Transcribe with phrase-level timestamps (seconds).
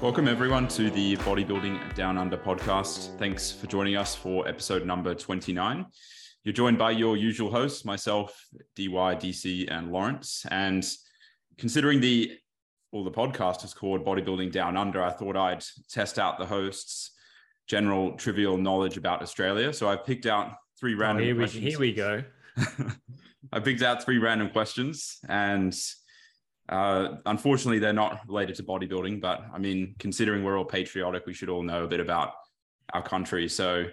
[0.00, 3.18] Welcome, everyone, to the Bodybuilding Down Under podcast.
[3.18, 5.84] Thanks for joining us for episode number 29.
[6.44, 8.40] You're joined by your usual hosts, myself,
[8.76, 10.46] DY, DC, and Lawrence.
[10.52, 10.86] And
[11.58, 12.30] considering the
[12.92, 17.10] well, the podcast is called Bodybuilding Down Under, I thought I'd test out the hosts'
[17.66, 19.72] general trivial knowledge about Australia.
[19.72, 21.64] So I've picked out three oh, random here, we, questions.
[21.64, 22.22] here we go.
[23.52, 25.76] I picked out three random questions, and
[26.68, 29.20] uh, unfortunately, they're not related to bodybuilding.
[29.20, 32.32] But I mean, considering we're all patriotic, we should all know a bit about
[32.92, 33.48] our country.
[33.48, 33.86] So,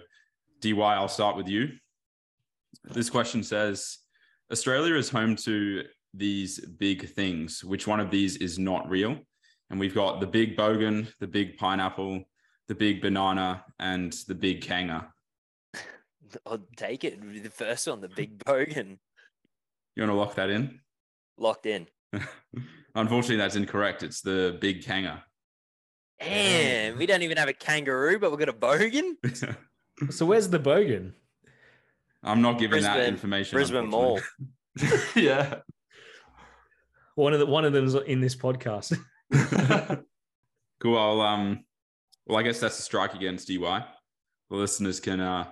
[0.60, 1.70] DY, I'll start with you.
[2.84, 3.98] This question says
[4.52, 7.64] Australia is home to these big things.
[7.64, 9.18] Which one of these is not real?
[9.70, 12.24] And we've got the big bogan, the big pineapple,
[12.68, 15.08] the big banana, and the big kanga.
[16.46, 17.20] I'll take it.
[17.42, 18.98] The first one, the big bogan,
[19.96, 20.80] You want to lock that in?
[21.38, 21.86] locked in.
[22.94, 24.02] Unfortunately, that's incorrect.
[24.02, 25.24] It's the big kanga.
[26.20, 29.16] Damn, we don't even have a kangaroo, but we've got a bogan.
[30.10, 31.14] So where's the bogan?
[32.22, 33.56] I'm not giving that information.
[33.56, 34.20] Brisbane Mall.
[35.16, 35.60] yeah.
[37.14, 38.94] One of the one of them's in this podcast.
[40.80, 40.98] cool.
[40.98, 41.64] I'll um.
[42.26, 43.86] Well, I guess that's a strike against DY.
[44.50, 45.46] The listeners can uh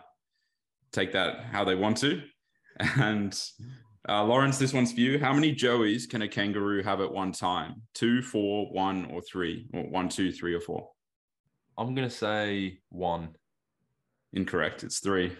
[0.92, 2.20] take that how they want to.
[2.78, 3.34] And
[4.08, 5.19] uh, Lawrence, this one's for you.
[5.19, 7.83] How many joeys can a kangaroo have at one time?
[7.94, 9.66] Two, four, one, or three?
[9.72, 10.91] Or one, two, three, or four?
[11.78, 13.30] I'm gonna say one.
[14.33, 14.84] Incorrect.
[14.84, 15.33] It's three.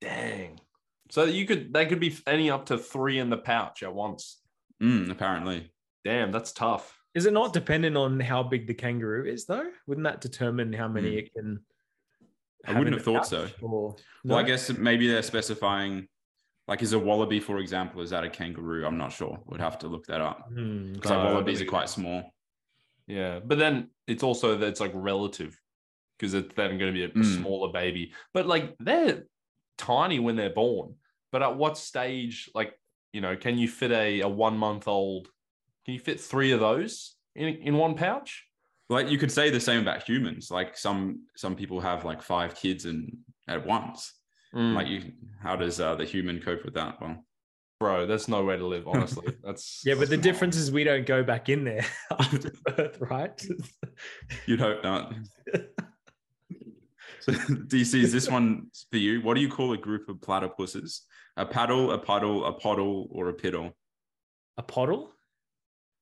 [0.00, 0.58] Dang.
[1.10, 4.40] So you could they could be any up to three in the pouch at once.
[4.82, 5.70] Mm, apparently.
[6.04, 6.98] Damn, that's tough.
[7.14, 9.70] Is it not dependent on how big the kangaroo is though?
[9.86, 11.18] Wouldn't that determine how many Hmm.
[11.18, 11.60] it can?
[12.66, 13.44] I wouldn't in have the thought so.
[13.44, 16.08] pouch, Or Well, I guess maybe they're specifying,
[16.68, 18.84] like, is a wallaby, for example, is that a kangaroo?
[18.86, 19.38] I'm not sure.
[19.46, 22.34] Would have to look that up Hmm, because No, like, I wallabies are quite small.
[23.06, 25.58] Yeah, but then it's also that it's like relative
[26.18, 27.40] because it's then going to be a, a Mm.
[27.40, 28.12] smaller baby.
[28.34, 29.24] But like they're
[29.78, 30.96] tiny when they're born.
[31.30, 32.74] But at what stage, like
[33.12, 35.28] you know, can you fit a a one month old?
[35.84, 38.44] Can you fit three of those in in one pouch?
[38.88, 40.50] Like you could say the same about humans.
[40.50, 44.14] Like some some people have like five kids and at once.
[44.56, 45.12] Mm, Like you,
[45.42, 47.00] how does uh, the human cope with that?
[47.00, 47.24] Well,
[47.78, 48.88] bro, that's no way to live.
[48.88, 51.84] Honestly, that's Yeah, but the that's- difference is we don't go back in there
[52.18, 53.46] after birth, right?
[54.46, 55.12] you'd hope not.
[57.20, 59.20] so, DC, is this one for you?
[59.20, 61.00] What do you call a group of platypuses?
[61.36, 63.72] A paddle, a puddle, a poddle, or a piddle?
[64.56, 65.12] A poddle?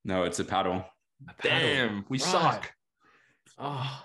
[0.05, 0.85] No, it's a paddle.
[1.29, 1.59] A paddle.
[1.59, 2.23] Damn, we Right.
[2.23, 2.73] suck.
[3.59, 4.05] Oh,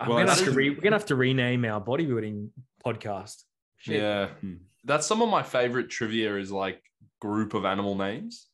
[0.00, 2.50] Well, gonna that's- have to re- we're gonna have to rename our bodybuilding
[2.84, 3.44] podcast.
[3.80, 3.96] Shit.
[4.00, 4.28] Yeah.
[4.40, 4.54] Hmm.
[4.84, 6.82] That's some of my favorite trivia is like
[7.20, 8.46] group of animal names.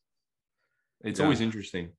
[1.03, 1.25] It's Yeah.
[1.25, 1.91] always interesting.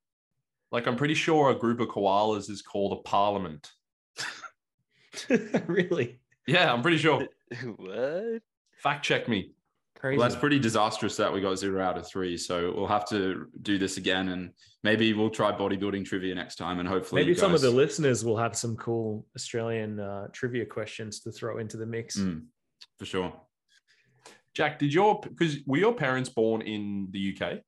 [0.73, 3.71] Like I'm pretty sure a group of koalas is called a parliament.
[5.67, 7.27] really Yeah, I'm pretty sure.
[7.77, 8.41] what?
[8.83, 9.53] Fact check me.
[9.97, 10.19] crazy.
[10.19, 12.37] Well, that's pretty disastrous that we got zero out of three.
[12.37, 14.53] So we'll have to do this again, and
[14.85, 18.25] maybe we'll try bodybuilding trivia next time, and hopefully, Maybe you some of the listeners
[18.25, 22.17] will have some cool Australian uh, trivia questions to throw into the mix.
[22.19, 22.45] Mm,
[22.99, 23.33] for sure.
[24.55, 27.59] Jack, did your because were your parents born in the UK?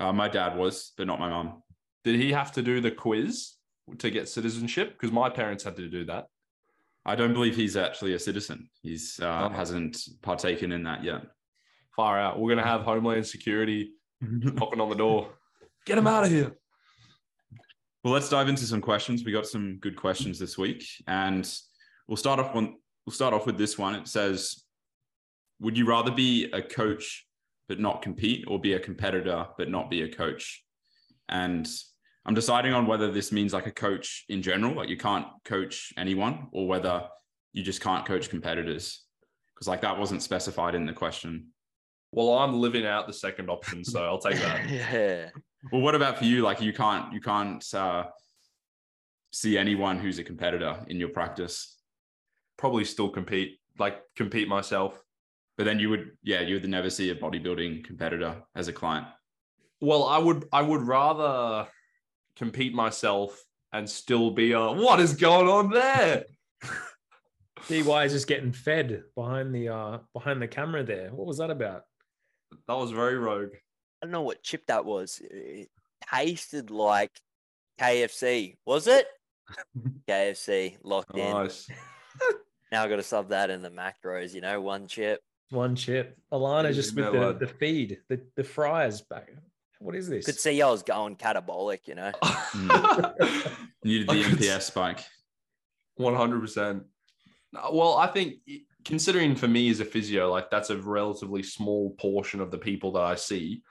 [0.00, 1.62] Uh, my dad was, but not my mom.
[2.04, 3.52] Did he have to do the quiz
[3.98, 4.92] to get citizenship?
[4.92, 6.26] Because my parents had to do that.
[7.06, 8.68] I don't believe he's actually a citizen.
[8.82, 9.54] He's uh, Oh.
[9.54, 11.22] hasn't partaken in that yet.
[11.96, 12.38] Far out.
[12.40, 15.30] We're gonna have Homeland Security knocking on the door.
[15.86, 16.52] Get him out of here.
[18.02, 19.24] Well, let's dive into some questions.
[19.24, 21.50] We got some good questions this week, and
[22.06, 23.94] we'll start off on we'll start off with this one.
[23.94, 24.64] It says,
[25.60, 27.26] "Would you rather be a coach
[27.68, 30.64] but not compete, or be a competitor but not be a coach?"
[31.28, 31.66] And
[32.26, 35.92] I'm deciding on whether this means like a coach in general, like you can't coach
[35.96, 37.08] anyone, or whether
[37.52, 39.04] you just can't coach competitors,
[39.54, 41.48] because like that wasn't specified in the question.
[42.12, 44.68] Well, I'm living out the second option, so I'll take that.
[44.70, 45.30] yeah.
[45.72, 46.42] Well, what about for you?
[46.42, 48.04] Like you can't you can't uh,
[49.32, 51.73] see anyone who's a competitor in your practice,
[52.56, 55.00] Probably still compete, like compete myself.
[55.56, 59.06] but then you would yeah you would never see a bodybuilding competitor as a client.
[59.80, 61.68] Well, I would I would rather
[62.36, 63.42] compete myself
[63.72, 66.24] and still be a what is going on there?
[67.68, 71.10] DY is just getting fed behind the uh behind the camera there.
[71.10, 71.82] What was that about?
[72.68, 73.54] That was very rogue.
[74.02, 75.20] I don't know what chip that was.
[75.22, 75.68] It
[76.12, 77.10] tasted like
[77.80, 78.56] KFC.
[78.66, 79.06] Was it?
[80.08, 81.32] KFC locked in.
[82.74, 82.80] Nice.
[82.80, 84.34] Now I got to sub that in the macros.
[84.34, 85.20] You know, one chip.
[85.50, 86.18] One chip.
[86.32, 87.38] Alana Yeah, just with the, what?
[87.40, 89.30] the feed, the, the fries back.
[89.78, 90.24] what is this?
[90.26, 92.12] Could see I was going catabolic, you know.
[93.84, 95.04] Needed the I MPS spike.
[95.96, 96.84] One hundred percent.
[97.72, 98.34] Well, I think
[98.84, 102.92] considering for me as a physio, like that's a relatively small portion of the people
[102.92, 103.62] that I see.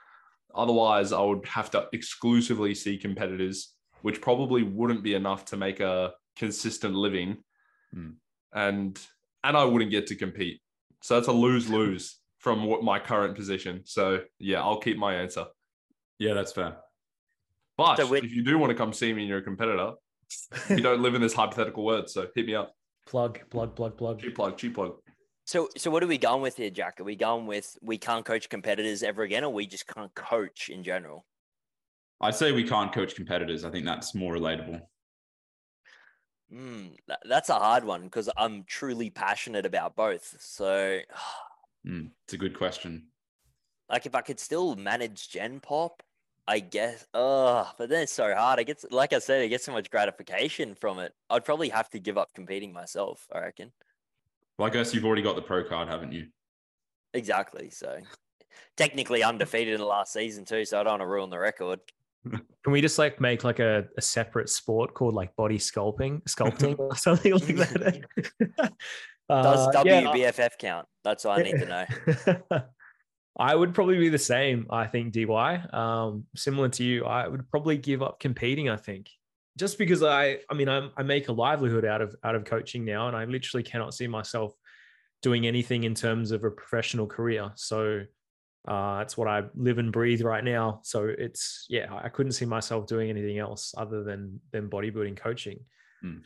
[0.54, 5.80] Otherwise, I would have to exclusively see competitors, which probably wouldn't be enough to make
[5.80, 7.38] a consistent living,
[7.92, 8.10] Hmm.
[8.54, 8.98] And
[9.42, 10.60] and I wouldn't get to compete.
[11.02, 13.82] So it's a lose lose from what my current position.
[13.84, 15.46] So yeah, I'll keep my answer.
[16.18, 16.76] Yeah, that's fair.
[17.76, 19.92] But So if you do want to come see me and you're a competitor,
[20.70, 22.08] you don't live in this hypothetical world.
[22.08, 22.72] So hit me up.
[23.06, 24.20] plug, plug, plug, plug.
[24.20, 24.94] Cheap plug, cheap plug.
[25.46, 27.00] So, so what are we going with here, Jack?
[27.00, 30.70] Are we going with we can't coach competitors ever again, or we just can't coach
[30.70, 31.26] in general?
[32.20, 33.64] I'd say we can't coach competitors.
[33.64, 34.80] I think that's more relatable.
[36.54, 40.36] Mm, that, that's a hard one because I'm truly passionate about both.
[40.40, 41.00] So,
[41.86, 43.08] Mm, it's a good question.
[43.90, 46.02] like, if I could still manage Gen Pop,
[46.48, 47.06] I guess.
[47.12, 48.58] Oh, but then it's so hard.
[48.58, 51.12] I get, like I said, I get so much gratification from it.
[51.28, 53.26] I'd probably have to give up competing myself.
[53.32, 53.72] I reckon.
[54.56, 56.28] Well, I guess you've already got the pro card, haven't you?
[57.12, 57.68] Exactly.
[57.70, 57.98] So,
[58.76, 60.64] technically undefeated in the last season too.
[60.64, 61.80] So I don't want to ruin the record.
[62.30, 66.78] Can we just like make like a, a separate sport called like body sculpting, sculpting
[66.78, 68.00] or something like that?
[69.28, 70.86] Does Uh, yeah, WBFF count?
[71.02, 72.62] That's what I need to know.
[73.38, 74.66] I would probably be the same.
[74.70, 78.68] I think DY, um, similar to you, I would probably give up competing.
[78.68, 79.10] I think
[79.56, 82.84] just because I, I mean, I'm, I make a livelihood out of out of coaching
[82.84, 84.54] now, and I literally cannot see myself
[85.22, 87.50] doing anything in terms of a professional career.
[87.56, 88.02] So
[88.66, 90.80] uh, that's what I live and breathe right now.
[90.84, 95.60] So it's yeah, I couldn't see myself doing anything else other than than bodybuilding coaching.
[96.00, 96.18] Hmm.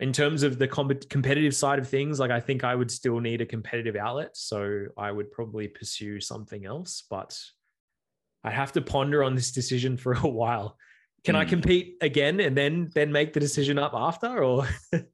[0.00, 3.20] In terms of the com- competitive side of things, like I think I would still
[3.20, 4.36] need a competitive outlet.
[4.36, 7.38] So I would probably pursue something else, but
[8.42, 10.76] I have to ponder on this decision for a while.
[11.22, 11.50] Can I Hmm.
[11.50, 14.66] compete again and then then make the decision up after, or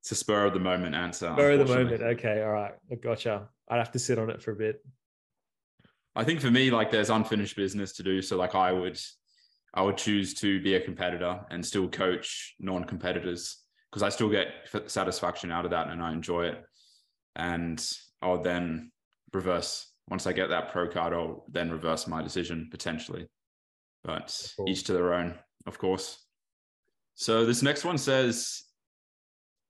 [0.00, 1.32] It's a spur of the moment answer.
[1.32, 2.02] spur of the moment?
[2.02, 3.48] Okay, all right, gotcha.
[3.70, 4.84] I'd have to sit on it for a bit.
[6.16, 8.22] I think for me, like there's unfinished business to do.
[8.22, 8.98] So like I would,
[9.74, 13.58] I would choose to be a competitor and still coach non-competitors
[13.90, 14.48] because I still get
[14.86, 16.64] satisfaction out of that and I enjoy it.
[17.36, 17.84] And
[18.22, 18.92] I'll then
[19.32, 21.12] reverse once I get that pro card.
[21.12, 23.26] I'll then reverse my decision potentially,
[24.04, 24.68] but Cool.
[24.68, 26.24] each to their own, of course.
[27.14, 28.62] So this next one says,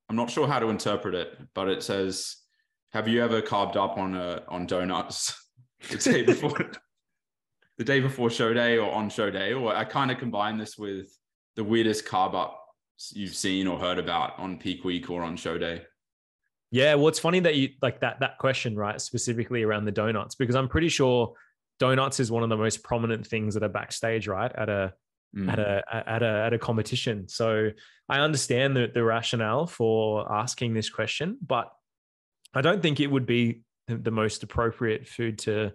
[0.09, 2.37] I'm not sure how to interpret it, but it says,
[2.93, 5.41] "Have you ever carbed up on a on donuts?"
[5.91, 6.53] the day before
[7.79, 10.77] the day before show day or on show day or i kind of combine this
[10.79, 11.17] with
[11.57, 15.59] the weirdest carb ups you've seen or heard about on peak week or on show
[15.59, 15.83] day
[16.71, 19.01] Yeah, well, it's funny that you like that that question, right?
[19.01, 21.35] Specifically around the donuts, because I'm pretty sure
[21.79, 24.53] donuts is one of the most prominent things that are backstage, right?
[24.53, 24.93] At a
[25.37, 25.53] Mm.
[25.53, 27.29] at a at a at a competition.
[27.29, 27.71] So
[28.09, 31.67] I understand the the rationale for asking this question, but
[32.55, 35.73] I don't think it would be the, the most appropriate food to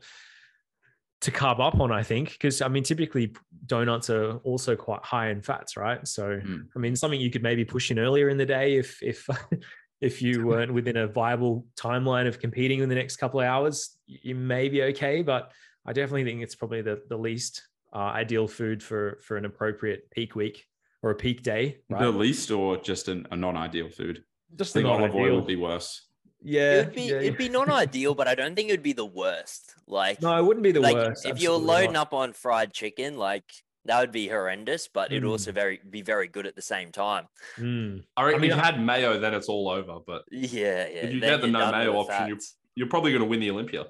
[1.21, 1.91] to carb up on.
[1.91, 3.33] I think because I mean, typically
[3.65, 6.07] donuts are also quite high in fats, right?
[6.07, 6.67] So Mm.
[6.75, 9.27] I mean, something you could maybe push in earlier in the day if if
[10.01, 13.97] if you weren't within a viable timeline of competing in the next couple of hours,
[14.05, 15.21] you may be okay.
[15.21, 15.51] But
[15.85, 20.09] I definitely think it's probably the the least uh, ideal food for for an appropriate
[20.11, 20.65] peak week
[21.01, 21.79] or a peak day.
[21.89, 22.01] Right?
[22.01, 24.23] the least or just an, a non-ideal food
[24.55, 26.08] Just i the think olive oil would be worse
[26.41, 28.93] Yeah, it'd be yeah, it'd be non ideal, but I don't think it would be
[28.93, 29.73] the worst.
[29.87, 31.25] Like, no, it wouldn't be the like worst.
[31.25, 32.07] if you're loading not.
[32.07, 33.43] up on fried chicken, like
[33.85, 35.29] that would be horrendous, but it'd Mm.
[35.31, 37.27] also very be very good at the same time.
[37.57, 38.03] Mm.
[38.15, 39.99] I reckon mean, if you I- had mayo, then it's all over.
[40.05, 41.05] But Yeah, yeah.
[41.05, 42.55] if you then get the no mayo option, you- fats.
[42.75, 43.85] you're probably going to win the Olympia.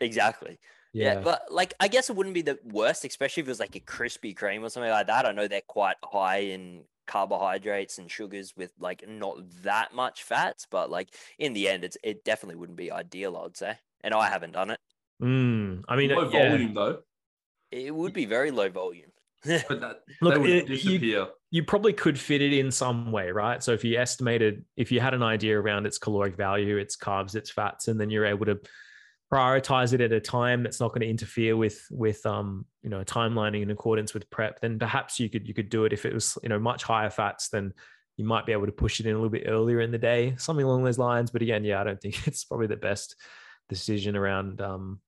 [0.00, 0.58] exactly.
[0.92, 1.14] Yeah.
[1.14, 3.74] Yeah, but like I guess it wouldn't be the worst, especially if it was like
[3.74, 5.26] a Krispy Kreme or something like that.
[5.26, 10.66] I know they're quite high in carbohydrates and sugars with like not that much fats,
[10.70, 13.36] but like in the end, it's it definitely wouldn't be ideal.
[13.36, 14.80] I'd say, and I haven't done it.
[15.22, 15.82] Mm.
[15.88, 16.50] I mean, Low yeah.
[16.50, 16.98] volume though,
[17.70, 19.10] It would be very low volume.
[19.44, 23.30] but that Look, they would it- you- you probably could fit it in some way,
[23.30, 23.62] right?
[23.62, 27.36] So if you estimated, if you had an idea around its caloric value, its carbs,
[27.36, 28.58] its fats, and then you're able to
[29.32, 33.02] prioritize it at a time that's not going to interfere with with um you know
[33.04, 35.92] timelining in accordance with prep, then perhaps you could you could do it.
[35.92, 37.72] If it was you know much higher fats, then
[38.16, 40.34] you might be able to push it in a little bit earlier in the day,
[40.38, 41.30] something along those lines.
[41.30, 43.16] But again, yeah, I don't think it's probably the best
[43.68, 45.00] decision around um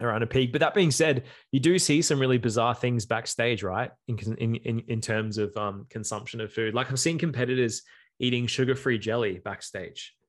[0.00, 0.52] around a peak.
[0.52, 3.90] But that being said, you do see some really bizarre things backstage, right?
[4.08, 6.74] In in in, in terms of um, consumption of food.
[6.74, 7.82] Like I've seen competitors
[8.18, 10.14] eating sugar-free jelly backstage.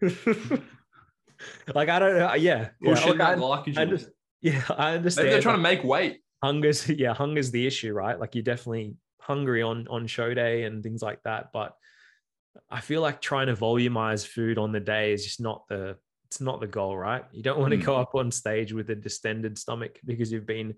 [1.74, 2.34] like I don't know.
[2.34, 2.94] Yeah, yeah.
[2.94, 3.78] Pushing look, I- that I glycogen.
[3.78, 3.98] under-
[4.42, 5.26] yeah, I understand.
[5.26, 6.20] Maybe they're trying to make weight.
[6.42, 8.18] hunger's yeah, hunger's the issue, right?
[8.18, 11.50] Like you're definitely hungry on on show day and things like that.
[11.52, 11.74] But
[12.70, 16.40] I feel like trying to volumize food on the day is just not the it's
[16.40, 17.24] not the goal, right?
[17.32, 17.84] You don't want to Mm.
[17.84, 20.74] go up on stage with a distended stomach because you've been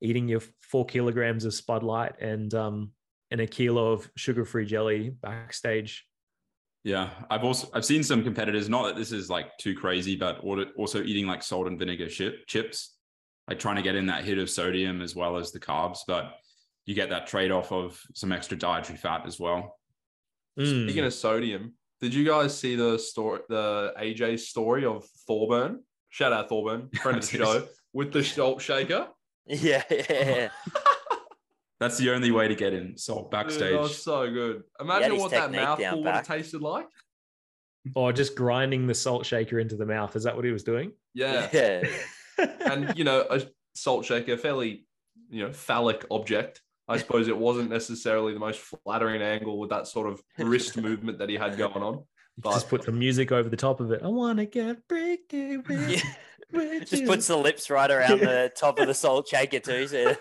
[0.00, 2.92] eating your four kilograms of Spud Lite and um
[3.30, 6.04] and a kilo of sugar-free jelly backstage.
[6.84, 8.68] Yeah, I've also I've seen some competitors.
[8.68, 10.40] Not that this is like too crazy, but
[10.76, 12.96] also eating like salt and vinegar chip, chips,
[13.48, 16.00] like trying to get in that hit of sodium as well as the carbs.
[16.06, 16.34] But
[16.84, 19.78] you get that trade off of some extra dietary fat as well.
[20.58, 20.86] Mm.
[20.86, 25.84] Speaking of sodium, did you guys see the story, the AJ story of Thorburn?
[26.08, 29.08] Shout out Thorburn, friend of the show, with the salt shaker.
[29.44, 30.50] Yeah, yeah.
[31.82, 33.72] That's the only way to get in salt Dude, backstage.
[33.72, 34.62] that was so good.
[34.80, 36.86] Imagine what that technique mouthful would have tasted like.
[37.96, 40.14] or just grinding the salt shaker into the mouth.
[40.14, 40.92] Is that what he was doing?
[41.14, 41.48] Yeah.
[41.52, 41.82] yeah.
[42.70, 43.42] and you know, a
[43.74, 44.86] salt shaker, fairly,
[45.28, 46.60] you know, phallic object.
[46.88, 51.18] I suppose it wasn't necessarily the most flattering angle with that sort of wrist movement
[51.18, 52.04] that he had going on.
[52.44, 54.02] just put some music over the top of it.
[54.04, 56.02] I want to get freaky with, Yeah.
[56.52, 59.86] with Just puts the lips right around the top of the salt shaker too.
[59.88, 60.16] So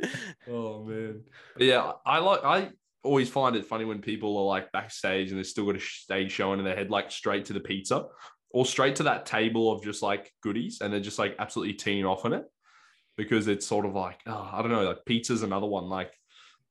[0.48, 1.22] Oh man.
[1.56, 2.70] But yeah, I like I
[3.02, 6.32] always find it funny when people are like backstage and they've still got a stage
[6.32, 8.06] showing and they head, like straight to the pizza
[8.50, 12.04] or straight to that table of just like goodies and they're just like absolutely teeing
[12.04, 12.44] off on it
[13.16, 15.88] because it's sort of like, oh, I don't know, like pizza's another one.
[15.88, 16.12] Like,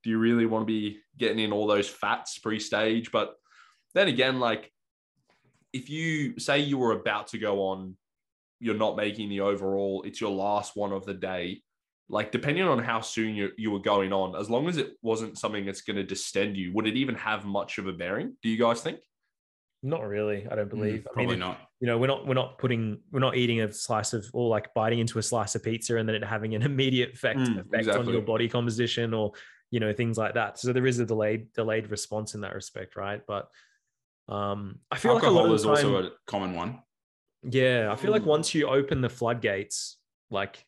[0.03, 3.11] do you really want to be getting in all those fats pre-stage?
[3.11, 3.35] But
[3.93, 4.71] then again, like
[5.73, 7.95] if you say you were about to go on,
[8.59, 11.61] you're not making the overall, it's your last one of the day
[12.09, 15.37] like depending on how soon you, you were going on, as long as it wasn't
[15.37, 18.35] something that's going to distend you, would it even have much of a bearing?
[18.43, 18.99] Do you guys think?
[19.81, 20.47] Not really.
[20.49, 21.01] I don't believe.
[21.01, 21.61] Mm, Probably mean, not.
[21.79, 24.73] you know, we're not we're not putting we're not eating a slice of or like
[24.73, 27.89] biting into a slice of pizza and then it having an immediate effect Mm, effect
[27.89, 29.33] on your body composition or
[29.71, 30.57] you know things like that.
[30.59, 33.21] So there is a delayed delayed response in that respect, right?
[33.27, 33.49] But
[34.27, 36.81] um, I feel Alcohol like a lot of is time, also a common one.
[37.43, 38.27] Yeah, I feel like Mm.
[38.27, 39.97] once you open the floodgates,
[40.31, 40.64] like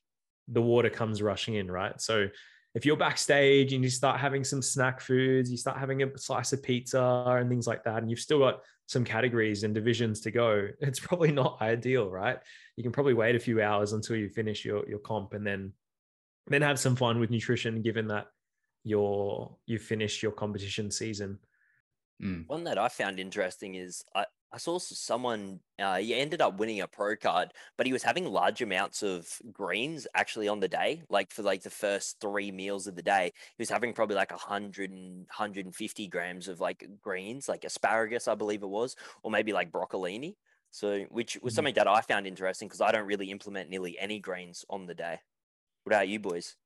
[0.47, 1.99] the water comes rushing in, right?
[2.01, 2.27] So
[2.75, 6.53] if you're backstage and you start having some snack foods, you start having a slice
[6.53, 10.31] of pizza and things like that, and you've still got some categories and divisions to
[10.31, 12.37] go, it's probably not ideal, right?
[12.75, 15.73] You can probably wait a few hours until you finish your your comp and then
[16.47, 18.27] then have some fun with nutrition, given that
[18.83, 21.39] you're you've finished your competition season.
[22.23, 22.47] Mm.
[22.47, 26.79] One that I found interesting is I, I saw someone, uh, he ended up winning
[26.79, 31.03] a pro card, but he was having large amounts of greens actually on the day.
[31.09, 34.31] Like for like the first three meals of the day, he was having probably like
[34.31, 39.51] 100 and 150 grams of like greens, like asparagus, I believe it was, or maybe
[39.51, 40.37] like broccolini.
[40.71, 41.53] So, which was Mhm.
[41.53, 44.95] something that I found interesting because I don't really implement nearly any greens on the
[44.95, 45.19] day.
[45.83, 46.57] What about you boys?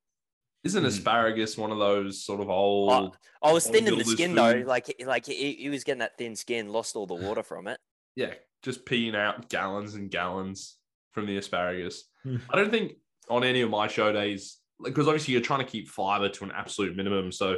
[0.63, 0.87] Isn't Mm.
[0.87, 3.17] asparagus one of those sort of old?
[3.41, 6.17] I was Or thin in the skin though, like like he, he was getting that
[6.17, 7.79] thin skin, lost all the water from it.
[8.15, 10.77] yeah, just peeing out gallons and gallons
[11.13, 12.03] from the asparagus.
[12.23, 12.37] Hmm.
[12.49, 12.93] I don't think
[13.29, 16.51] on any of my show days, because obviously you're trying to keep fiber to an
[16.51, 17.31] absolute minimum.
[17.31, 17.57] So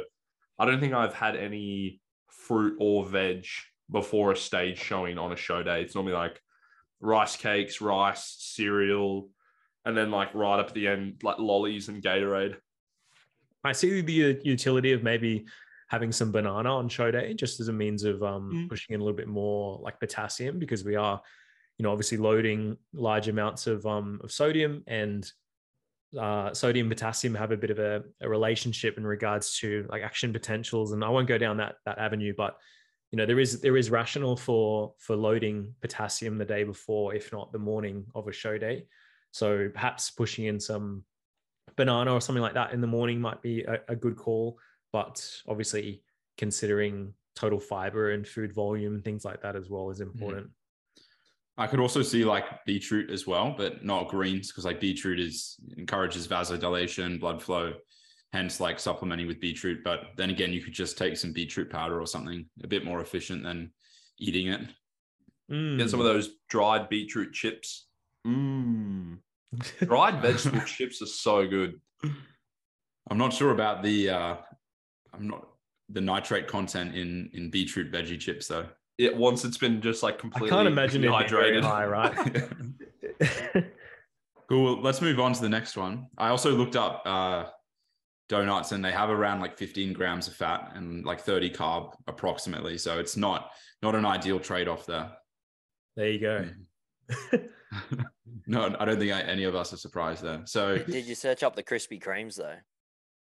[0.58, 3.46] I don't think I've had any fruit or veg
[3.90, 5.82] before a stage showing on a show day.
[5.82, 6.40] It's normally like
[7.00, 9.28] rice cakes, rice, cereal,
[9.84, 12.56] and then like right up at the end, like lollies and Gatorade.
[13.64, 15.46] I see the utility of maybe
[15.88, 18.68] having some banana on show day just as a means of um, Mm.
[18.68, 21.20] pushing in a little bit more like potassium because we are,
[21.78, 25.30] you know, obviously loading large amounts of um, of sodium and
[26.18, 30.32] uh, sodium potassium have a bit of a, a relationship in regards to like action
[30.32, 32.56] potentials and I won't go down that that avenue but
[33.10, 37.32] you know there is there is rational for for loading potassium the day before if
[37.32, 38.86] not the morning of a show day
[39.32, 41.02] so perhaps pushing in some
[41.76, 44.58] banana or something like that in the morning might be a, a good call
[44.92, 46.02] but obviously
[46.38, 50.48] considering total fiber and food volume and things like that as well is important
[51.56, 55.54] I could also see like beetroot as well, but not greens because like beetroot is
[55.76, 57.74] encourages vasodilation, blood flow,
[58.32, 59.84] hence like supplementing with beetroot.
[59.84, 63.00] But then again, you could just take some beetroot powder or something a bit more
[63.02, 63.72] efficient than
[64.18, 64.62] eating it.
[65.48, 66.06] Get some Mm.
[66.08, 67.86] of those dried beetroot chips.
[68.26, 69.18] Mmm.
[69.80, 71.80] Dried vegetable chips are so good.
[73.10, 74.36] I'm not sure about the uh
[75.12, 75.48] I'm not
[75.88, 78.66] the nitrate content in in beetroot veggie chips though.
[78.98, 80.50] It once it's been just like completely.
[80.50, 82.44] I completely can't imagine it being very high, right?
[84.48, 84.80] cool.
[84.80, 86.06] Let's move on to the next one.
[86.16, 87.44] I also looked up uh
[88.28, 92.78] donuts and they have around like 15 grams of fat and like 30 carb approximately.
[92.78, 93.50] So it's not
[93.82, 95.12] not an ideal trade-off there.
[95.96, 96.48] there you go.
[98.46, 100.42] No, I don't think I, any of us are surprised there.
[100.46, 102.56] So Did you search up the Krispy Kremes though?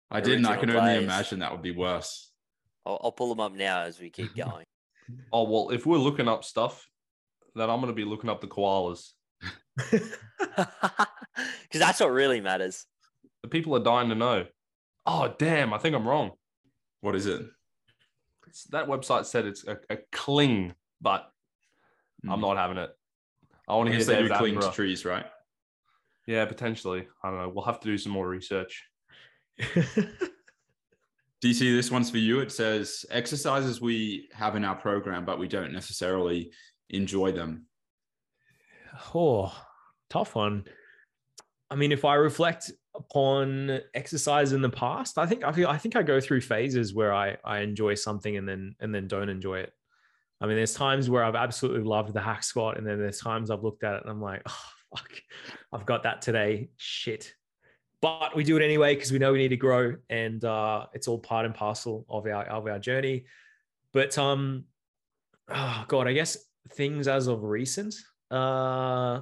[0.09, 0.45] I didn't.
[0.45, 2.31] I Original can only imagine that would be worse.
[2.85, 4.65] I'll, I'll pull them up now as we keep going.
[5.31, 6.87] Oh well, if we're looking up stuff,
[7.55, 9.11] then I'm gonna be looking up the koalas.
[11.63, 12.85] Because that's what really matters.
[13.43, 14.45] The people are dying to know.
[15.05, 15.73] Oh damn!
[15.73, 16.31] I think I'm wrong.
[16.99, 17.39] What is it?
[18.47, 21.31] It's- that website said it's a, a cling, but
[22.29, 22.41] I'm Hmm.
[22.41, 22.89] not having it.
[23.71, 25.25] I want to hear guess they do David cling to trees, right?
[26.27, 27.07] Yeah, potentially.
[27.23, 27.49] I don't know.
[27.49, 28.83] We'll have to do some more research.
[29.59, 30.25] DC,
[31.41, 32.41] this one's for you.
[32.41, 36.51] It says exercises we have in our program, but we don't necessarily
[36.89, 37.65] enjoy them.
[39.15, 39.55] oh,
[40.09, 40.65] tough one.
[41.69, 45.77] I mean, if I reflect upon exercise in the past, I think I feel I
[45.77, 49.29] think I go through phases where I I enjoy something and then and then don't
[49.29, 49.71] enjoy it.
[50.41, 53.51] I mean, there's times where I've absolutely loved the hack squat, and then there's times
[53.51, 54.63] I've looked at it and I'm like, oh
[54.95, 55.11] fuck,
[55.71, 56.69] I've got that today.
[56.77, 57.33] Shit.
[58.01, 61.07] But we do it anyway because we know we need to grow, and uh, it's
[61.07, 63.25] all part and parcel of our of our journey.
[63.93, 64.65] But um,
[65.49, 66.37] oh god, I guess
[66.71, 67.93] things as of recent.
[68.31, 69.21] Uh,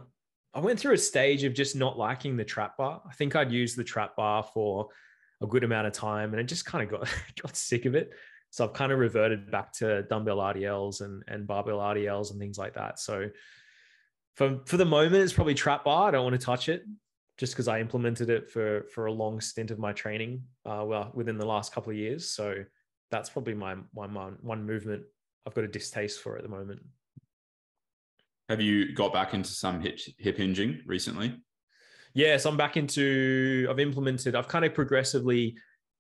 [0.54, 3.02] I went through a stage of just not liking the trap bar.
[3.08, 4.88] I think I'd used the trap bar for
[5.42, 8.12] a good amount of time, and I just kind of got got sick of it.
[8.52, 12.58] So I've kind of reverted back to dumbbell RDLs and and barbell RDLs and things
[12.58, 13.00] like that.
[13.00, 13.30] So
[14.36, 16.08] for for the moment, it's probably trap bar.
[16.08, 16.84] I don't want to touch it
[17.38, 20.44] just because I implemented it for for a long stint of my training.
[20.66, 22.32] Uh, well, within the last couple of years.
[22.32, 22.64] So
[23.12, 25.04] that's probably my my one one movement
[25.46, 26.82] I've got a distaste for at the moment.
[28.50, 31.40] Have you got back into some hip, hip hinging recently?
[32.14, 33.68] Yes, I'm back into.
[33.70, 34.36] I've implemented.
[34.36, 35.58] I've kind of progressively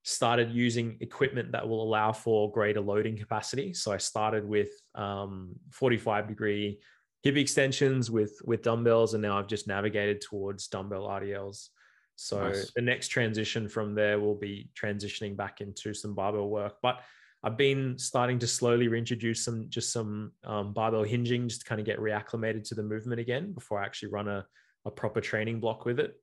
[0.10, 3.74] started using equipment that will allow for greater loading capacity.
[3.74, 6.80] So I started with um, 45 degree
[7.24, 11.70] hip extensions with with dumbbells, and now I've just navigated towards dumbbell RDLs.
[12.16, 12.72] So Nice.
[12.76, 17.02] the next transition from there will be transitioning back into some barbell work, but.
[17.42, 21.80] I've been starting to slowly reintroduce some just some um, barbell hinging just to kind
[21.80, 24.46] of get reacclimated to the movement again before I actually run a,
[24.86, 26.16] a proper training block with it.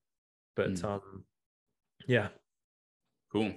[0.56, 0.84] But Mm.
[0.84, 1.24] um,
[2.06, 2.28] yeah,
[3.32, 3.54] Cool.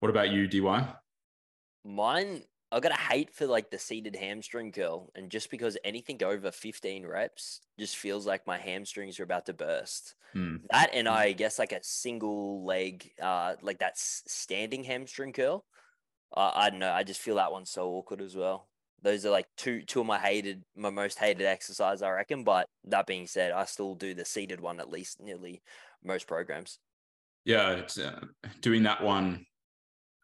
[0.00, 0.94] What about you, DY?
[1.84, 6.22] Mine, I got a hate for like the seated hamstring curl, and just because anything
[6.22, 10.14] over 15 reps just feels like my hamstrings are about to burst.
[10.34, 10.56] Hmm.
[10.70, 15.64] That and I guess like a single leg, uh, like that standing hamstring curl.
[16.36, 16.92] Uh, I don't know.
[16.92, 18.68] I just feel that one's so awkward as well.
[19.00, 22.44] Those are like two two of my hated, my most hated exercise, I reckon.
[22.44, 25.62] But that being said, I still do the seated one at least nearly
[26.04, 26.78] most programs.
[27.44, 28.20] Yeah, it's, uh,
[28.60, 29.46] doing that one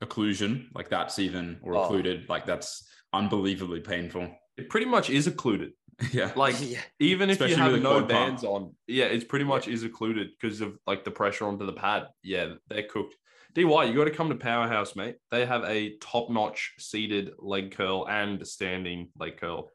[0.03, 1.85] occlusion, like that's even, or Oh.
[1.85, 4.29] occluded, like that's unbelievably painful.
[4.57, 5.73] It pretty much is occluded.
[6.13, 6.33] yeah.
[6.35, 8.09] Like yeah, even if Especially you have a no quad pump.
[8.09, 11.73] bands on, yeah, it's pretty much is occluded because of like the pressure onto the
[11.73, 12.09] pad.
[12.23, 13.15] Yeah, they're cooked.
[13.55, 15.15] DY, you got to come to Powerhouse, mate.
[15.31, 19.71] They have a top-notch seated leg curl and standing leg curl.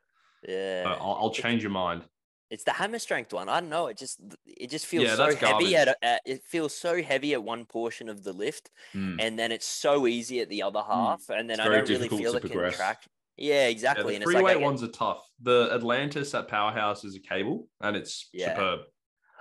[0.46, 0.84] yeah.
[0.86, 2.04] Uh, I'll, I'll change your mind.
[2.50, 3.48] It's the hammer strength one.
[3.48, 3.88] I don't know.
[3.88, 7.34] It just it just feels Yeah, so heavy at, a, at it feels so heavy
[7.34, 9.20] at one portion of the lift, Hmm.
[9.20, 12.10] and then it's so easy at the other half, and then It's I don't really
[12.10, 12.76] feel the progress.
[12.76, 13.12] contraction.
[13.38, 14.14] Yeah, Yeah, exactly.
[14.14, 15.30] the and free it's like weight get- ones are tough.
[15.42, 18.54] The Atlantis at Powerhouse is a cable, and it's Yeah.
[18.56, 18.80] superb.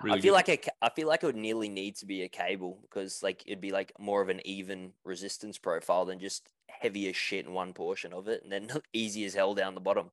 [0.02, 0.48] Really I feel good.
[0.48, 3.42] like a, I feel like it would nearly need to be a cable because like
[3.46, 7.52] it'd be like more of an even resistance profile than just heavy as shit in
[7.52, 10.10] one portion of it, and then easy as hell down the bottom.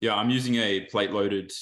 [0.00, 1.52] Yeah, I'm using a plate loaded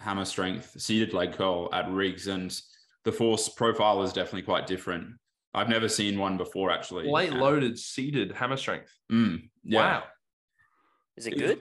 [0.00, 2.58] hammer strength seated leg curl at rigs, and
[3.04, 5.14] the force profile is definitely quite different.
[5.54, 7.10] I've never seen one before, actually.
[7.10, 8.92] Late loaded seated hammer strength.
[9.12, 9.78] mm, yeah.
[9.78, 10.04] Wow.
[11.16, 11.46] Is it Yeah.
[11.48, 11.60] good?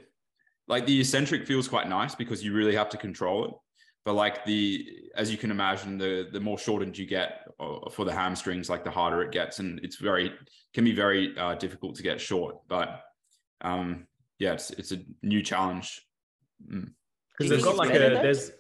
[0.68, 3.54] Like the eccentric feels quite nice because you really have to control it.
[4.06, 8.06] But like the, as you can imagine, the the more shortened you get uh, for
[8.06, 10.32] the hamstrings, like the harder it gets, and it's very
[10.74, 12.56] can be very uh, difficult to get short.
[12.68, 13.02] But
[13.62, 16.02] um, yeah, it's it's a new challenge.
[16.72, 16.94] Mm.
[17.40, 18.22] Do because you they've got like a though?
[18.22, 18.52] there's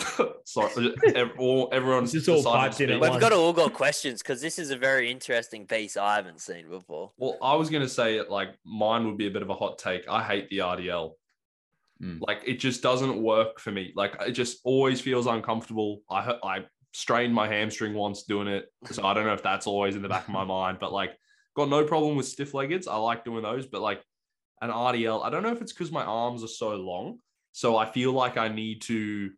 [0.44, 0.94] Sorry,
[1.38, 3.00] all, everyone's It's all piped in at.
[3.00, 3.20] We've once.
[3.20, 7.12] got all got questions because this is a very interesting piece I haven't seen before.
[7.16, 9.78] Well, I was gonna say it like mine would be a bit of a hot
[9.78, 10.08] take.
[10.08, 11.12] I hate the RDL.
[12.02, 12.18] Mm.
[12.26, 13.92] Like it just doesn't work for me.
[13.94, 16.02] Like it just always feels uncomfortable.
[16.10, 19.94] I I strained my hamstring once doing it, so I don't know if that's always
[19.94, 20.78] in the back of my mind.
[20.80, 21.16] But like,
[21.56, 22.88] got no problem with stiff leggeds.
[22.88, 24.02] I like doing those, but like
[24.60, 27.18] an RDL, I don't know if it's because my arms are so long,
[27.54, 29.30] so I feel like I need to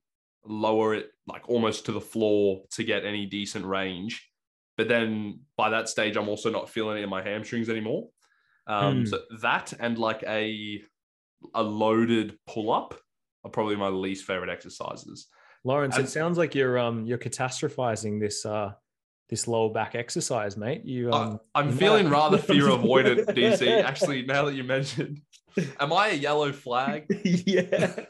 [0.42, 4.26] lower it like almost to the floor to get any decent range.
[4.79, 8.09] But then by that stage, I'm also not feeling it in my hamstrings anymore.
[8.66, 9.05] Um, Hmm.
[9.05, 10.83] So that and like a
[11.55, 12.98] a loaded pull up,
[13.44, 15.29] are probably my least favorite exercises.
[15.62, 18.72] Lawrence, it sounds like you're um you're catastrophizing this uh
[19.28, 20.84] this lower back exercise, mate.
[20.84, 23.82] You um I'm feeling rather fear avoidant, DC.
[23.82, 25.20] Actually, now that you mentioned,
[25.80, 27.06] am I a yellow flag?
[27.24, 28.04] yeah.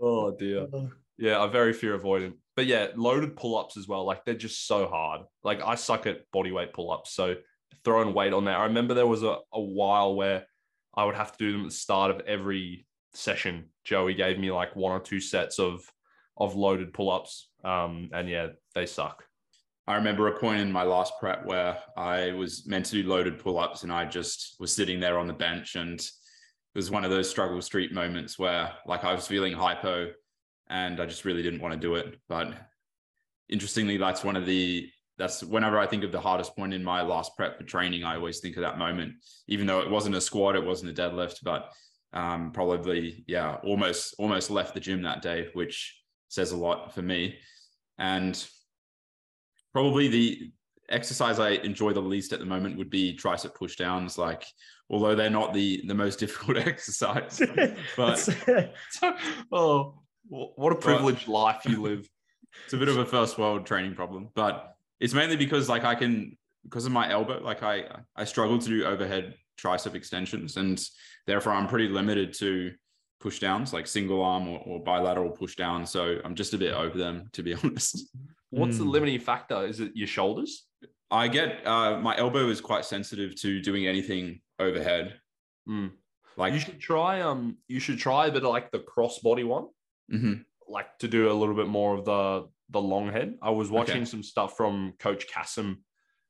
[0.00, 0.68] Oh dear.
[1.16, 2.34] Yeah, I'm very fear avoidant.
[2.54, 4.04] But yeah, loaded pull-ups as well.
[4.04, 5.22] Like they're just so hard.
[5.42, 7.12] Like I suck at body weight pull-ups.
[7.12, 7.36] So
[7.84, 8.56] throwing weight on there.
[8.56, 10.46] I remember there was a, a while where
[10.94, 13.66] I would have to do them at the start of every session.
[13.84, 15.82] Joey gave me like one or two sets of
[16.36, 17.47] of loaded pull-ups.
[17.64, 19.24] Um, and yeah, they suck.
[19.86, 23.38] I remember a point in my last prep where I was meant to do loaded
[23.38, 25.76] pull ups and I just was sitting there on the bench.
[25.76, 26.12] And it
[26.74, 30.12] was one of those struggle street moments where, like, I was feeling hypo
[30.68, 32.18] and I just really didn't want to do it.
[32.28, 32.52] But
[33.48, 37.02] interestingly, that's one of the that's whenever I think of the hardest point in my
[37.02, 39.14] last prep for training, I always think of that moment,
[39.48, 41.72] even though it wasn't a squat, it wasn't a deadlift, but
[42.12, 47.02] um, probably, yeah, almost, almost left the gym that day, which says a lot for
[47.02, 47.38] me.
[47.98, 48.42] And
[49.72, 50.52] probably the
[50.88, 54.18] exercise I enjoy the least at the moment would be tricep push downs.
[54.18, 54.44] Like,
[54.90, 57.40] although they're not the the most difficult exercise,
[57.96, 58.72] but
[59.52, 62.08] oh, what a privileged life you live.
[62.64, 64.28] it's a bit of a first world training problem.
[64.34, 67.84] But it's mainly because like I can because of my elbow, like I
[68.16, 70.82] I struggle to do overhead tricep extensions, and
[71.26, 72.72] therefore I'm pretty limited to
[73.20, 75.84] push downs, like single arm or, or bilateral push down.
[75.86, 78.08] So I'm just a bit over them, to be honest.
[78.50, 78.90] What's the Mm.
[78.90, 79.66] limiting factor?
[79.66, 80.66] Is it your shoulders?
[81.10, 85.14] I get uh, my elbow is quite sensitive to doing anything overhead.
[85.68, 85.92] Mm.
[86.36, 89.66] Like, you should try um you should try a bit of like the crossbody one
[90.12, 90.44] Mhm.
[90.68, 93.96] like to do a little bit more of the the long head i was watching
[94.02, 94.04] Okay.
[94.04, 95.82] some stuff from coach Kasim.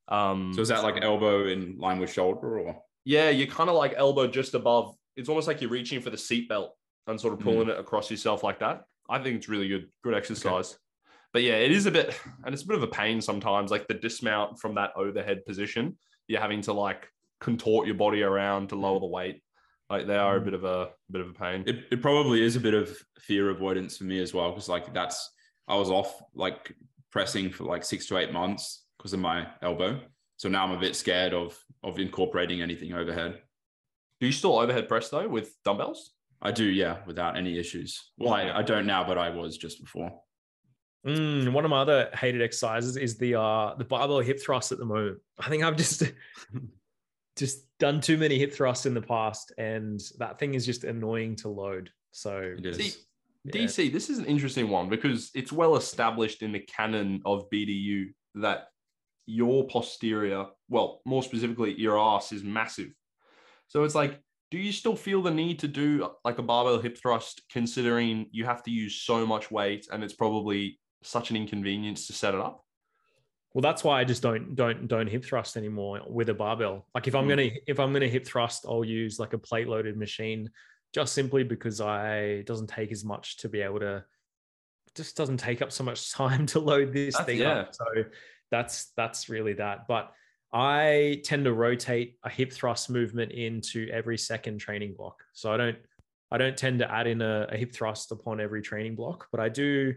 [0.07, 2.81] um so is that like elbow in line with shoulder or?
[3.05, 6.17] yeah you're kind of like elbow just above it's almost like you're reaching for the
[6.17, 6.69] seatbelt
[7.09, 10.13] and sort of pulling it across yourself like that i think it's really good good
[10.13, 10.77] exercise
[11.33, 13.87] but yeah it is a bit and it's a bit of a pain sometimes like
[13.87, 17.07] the dismount from that overhead position you're having to like
[17.41, 19.41] contort your body around to lower the weight
[19.89, 20.45] like they are a Mm.
[20.45, 23.49] bit of a bit of a pain It, it probably is a bit of fear
[23.49, 25.31] avoidance for me as well, because like that's
[25.67, 26.75] I was off like
[27.11, 29.99] pressing for like six to eight months because of my elbow.
[30.37, 33.41] So now I'm a bit scared of of incorporating anything overhead.
[34.19, 36.11] Do you still overhead press though with dumbbells?
[36.41, 38.11] I do, yeah, without any issues.
[38.17, 40.11] Well, I, I don't now, but I was just before.
[41.05, 44.79] Mm, one of my other hated exercises is the uh the barbell hip thrust at
[44.79, 45.19] the moment.
[45.37, 46.03] I think I've just
[47.37, 51.35] just done too many hip thrusts in the past, and that thing is just annoying
[51.37, 51.89] to load.
[52.11, 52.93] So See,
[53.45, 53.51] yeah.
[53.53, 58.07] DC, this is an interesting one because it's well established in the canon of BDU
[58.35, 58.67] that
[59.25, 62.89] your posterior, well, more specifically, your ass is massive.
[63.67, 64.19] So it's like,
[64.51, 68.45] do you still feel the need to do like a barbell hip thrust considering you
[68.45, 72.39] have to use so much weight and it's probably such an inconvenience to set it
[72.39, 72.65] up?
[73.53, 76.87] Well, that's why I just don't don't don't hip thrust anymore with a barbell.
[76.95, 77.29] Like if I'm Mm.
[77.29, 80.49] gonna if I'm gonna hip thrust, I'll use like a plate loaded machine,
[80.93, 84.03] just simply because I it doesn't take as much to be able to.
[84.95, 87.59] Just doesn't take up so much time to load this That's- thing yeah.
[87.61, 87.75] up.
[87.75, 87.85] So
[88.51, 89.87] that's that's really that.
[89.87, 90.11] But
[90.51, 95.23] I tend to rotate a hip thrust movement into every second training block.
[95.33, 95.77] So I don't
[96.31, 99.39] I don't tend to add in a, a hip thrust upon every training block, but
[99.39, 99.95] I do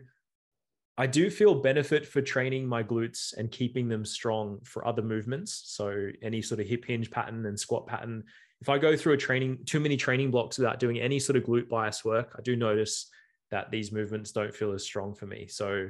[0.98, 5.62] I do feel benefit for training my glutes and keeping them strong for other movements.
[5.64, 8.24] So any sort of hip hinge pattern and squat pattern.
[8.60, 11.44] If I go through a training too many training blocks without doing any sort of
[11.44, 13.08] glute bias work, I do notice
[13.50, 15.46] that these movements don't feel as strong for me.
[15.48, 15.88] So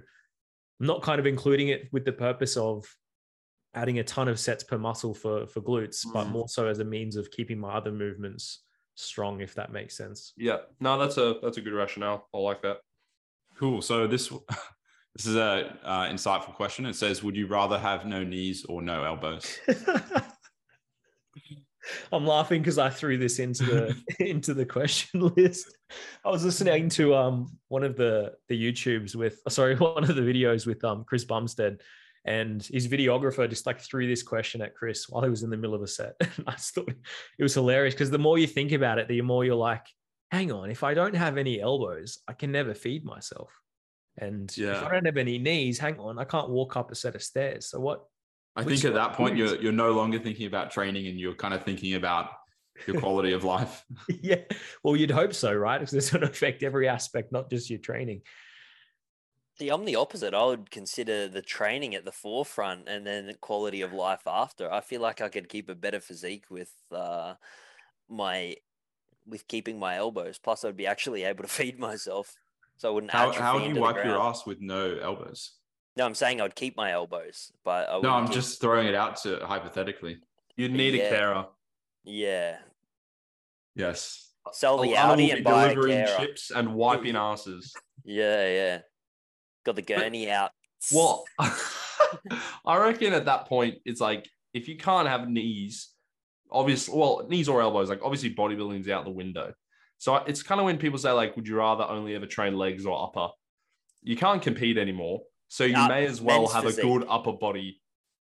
[0.81, 2.87] I'm not kind of including it with the purpose of
[3.75, 6.31] adding a ton of sets per muscle for for glutes, but Mm.
[6.31, 10.33] more so as a means of keeping my other movements strong, if that makes sense.
[10.37, 12.29] Yeah, no, that's a that's a good rationale.
[12.35, 12.79] I like that.
[13.57, 13.83] Cool.
[13.83, 14.29] So this
[15.15, 16.87] this is a uh, insightful question.
[16.87, 19.59] It says, "Would you rather have no knees or no elbows?"
[22.13, 25.77] I'm laughing because I threw this into the into the question list.
[26.25, 30.23] I was listening to um one of the the YouTubes with sorry one of the
[30.23, 31.81] videos with um Chris Bumstead,
[32.25, 35.57] and his videographer just like threw this question at Chris while he was in the
[35.57, 36.15] middle of a set.
[36.21, 39.21] And I just thought it was hilarious because the more you think about it, the
[39.23, 39.87] more you're like,
[40.31, 43.51] hang on, if I don't have any elbows, I can never feed myself.
[44.19, 47.15] And if I don't have any knees, hang on, I can't walk up a set
[47.15, 47.71] of stairs.
[47.71, 48.05] So what
[48.55, 51.55] I think at that point you're you're no longer thinking about training and you're kind
[51.55, 52.31] of thinking about
[52.87, 53.85] your quality of life.
[54.09, 54.43] yeah.
[54.85, 55.79] Well, you'd hope so, right?
[55.79, 58.23] Because it's going to affect every aspect, not just your training.
[59.63, 60.35] See, I'm the opposite.
[60.35, 64.69] I would consider the training at the forefront and then the quality of life after.
[64.73, 67.35] I feel like I could keep a better physique with uh,
[68.09, 68.57] my
[69.25, 70.39] with keeping my elbows.
[70.39, 72.35] Plus, I'd be actually able to feed myself,
[72.77, 73.13] so I wouldn't.
[73.13, 75.53] How how would you wipe your ass with no elbows?
[75.97, 78.97] No, I'm saying I'd keep my elbows, but I No, I'm keep- just throwing it
[78.97, 80.19] out to hypothetically.
[80.57, 81.05] You'd need Yeah.
[81.05, 81.47] a carer.
[82.03, 82.57] yeah.
[83.77, 84.29] Yes.
[84.51, 87.73] Sell the Audi and buy delivering chips and wiping asses.
[88.05, 88.79] Yeah, yeah.
[89.65, 90.51] Got the gurney out.
[90.93, 95.91] Well, I reckon at that point, it's like if you can't have knees,
[96.51, 99.55] obviously, well, knees or elbows, like obviously bodybuilding's out the window.
[99.99, 102.85] So it's kind of when people say, like, would you rather only ever train legs
[102.85, 103.33] or upper?
[104.03, 105.23] You can't compete anymore.
[105.49, 106.85] So you Uh, may as well have physique.
[106.85, 107.81] a good upper body.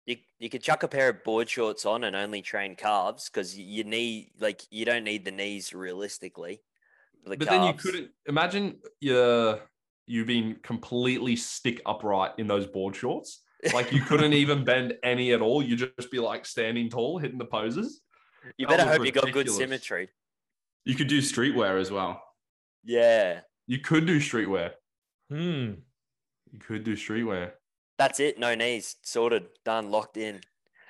[0.07, 3.59] you you could chuck a pair of board shorts on and only train calves because
[3.59, 6.63] you need like you don't need the knees realistically.
[7.27, 9.59] the But then you couldn't imagine you
[10.09, 13.43] you being completely stick upright in those board shorts.
[13.75, 15.65] Like you couldn't even bend any at all.
[15.65, 18.03] You'd just be like standing tall, hitting the poses.
[18.57, 20.11] You that better was hope you got good symmetry.
[20.85, 22.23] You could do streetwear as well.
[22.85, 24.75] Yeah, You could do streetwear.
[25.29, 25.73] Hmm.
[26.53, 27.51] You could do streetwear.
[27.99, 28.39] that's it.
[28.39, 30.41] No knees, sorted, done, locked in.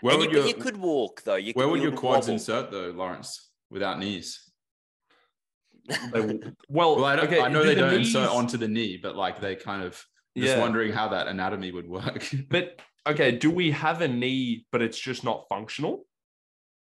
[0.03, 1.37] Where and you, would but your you could walk though.
[1.37, 2.35] You where could, would you your quads wobble.
[2.35, 4.48] insert though, Lawrence, without knees?
[5.89, 8.57] They w- well, Well, I, don't, okay, I know do they the don't insert onto
[8.57, 9.93] the knee, but like they kind of
[10.37, 10.59] just Yeah.
[10.61, 12.29] wondering how that anatomy would work.
[12.51, 16.05] But okay, do we have a knee, but it's just not functional?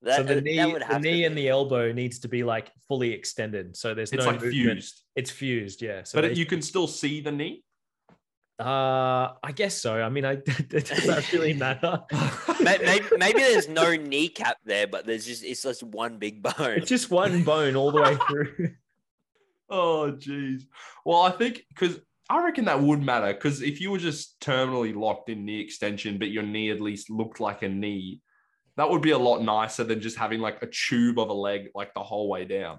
[0.02, 3.12] That, so the uh, knee, the knee and the elbow needs to be like fully
[3.12, 3.76] extended.
[3.76, 4.54] So there's It's no like movement.
[4.80, 6.04] fused, It's fused, yeah.
[6.04, 7.64] So but they- you can still see the knee.
[8.60, 9.94] uh, I guess so.
[10.00, 12.00] I mean, I it does that really matter?
[12.62, 12.84] Maybe,
[13.16, 16.54] maybe there's no kneecap there, but there's just it's just one big bone.
[16.78, 18.70] It's just one bone all the way through.
[19.70, 20.62] Oh, jeez.
[21.04, 21.98] Well, I think because
[22.30, 26.18] I reckon that would matter because if you were just terminally locked in knee extension,
[26.18, 28.20] but your knee at least looked like a knee,
[28.76, 31.68] that would be a lot nicer than just having like a tube of a leg
[31.74, 32.78] like the whole way down.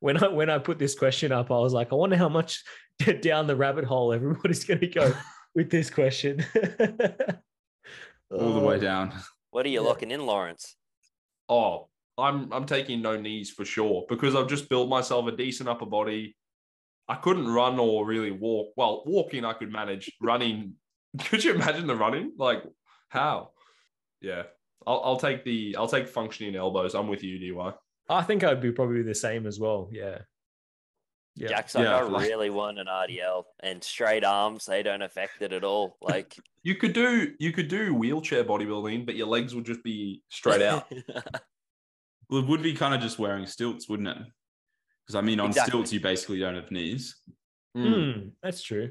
[0.00, 2.62] when I when I put this question up, I was like, I wonder how much
[3.20, 5.12] down the rabbit hole everybody's going to go
[5.54, 6.44] with this question.
[8.30, 9.12] All the way Oh, down.
[9.50, 10.76] What are you locking in, Lawrence?
[11.48, 15.68] Oh, I'm I'm taking no knees for sure because I've just built myself a decent
[15.68, 16.36] upper body.
[17.08, 18.72] I couldn't run or really walk.
[18.76, 20.10] Well, walking I could manage.
[20.20, 20.74] Running,
[21.26, 22.32] could you imagine the running?
[22.38, 22.62] Like
[23.10, 23.50] how?
[24.20, 24.44] Yeah,
[24.86, 26.94] I'll, I'll take the I'll take functioning elbows.
[26.94, 27.72] I'm with you, DY.
[28.08, 29.88] I think I'd be probably the same as well.
[29.92, 30.18] Yeah.
[31.38, 31.48] Yeah.
[31.48, 35.42] Jack's like, Yeah, I like- really want an RDL and straight arms, they don't affect
[35.42, 35.98] it at all.
[36.02, 40.22] Like You could do you could do wheelchair bodybuilding, but your legs would just be
[40.30, 40.90] straight out.
[42.28, 44.18] Well, it would be kind of just wearing stilts, wouldn't it?
[45.04, 45.70] Because I mean, on Exactly.
[45.70, 47.16] stilts, you basically don't have knees.
[47.76, 48.14] Mm.
[48.14, 48.90] Hmm, that's true.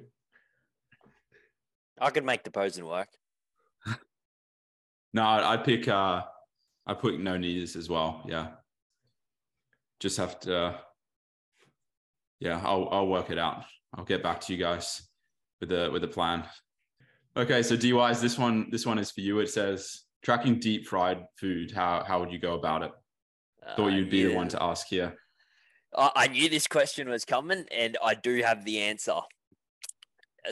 [1.99, 3.09] I could make the posing work.
[5.13, 5.87] No, I'd I'd pick.
[5.87, 6.23] uh
[6.87, 8.23] I put no knees as well.
[8.27, 8.51] Yeah.
[9.99, 10.55] Just have to.
[10.57, 10.77] Uh,
[12.39, 13.63] yeah, I'll I'll work it out.
[13.93, 15.01] I'll get back to you guys
[15.61, 16.43] with the with the plan.
[17.37, 19.39] Okay, so DYs, this one this one is for you.
[19.39, 21.71] It says tracking deep fried food.
[21.71, 22.91] How how would you go about it?
[23.75, 24.35] Thought Uh, you'd be the yeah.
[24.35, 25.17] one to ask here.
[25.97, 29.19] I I knew this question was coming, and I do have the answer.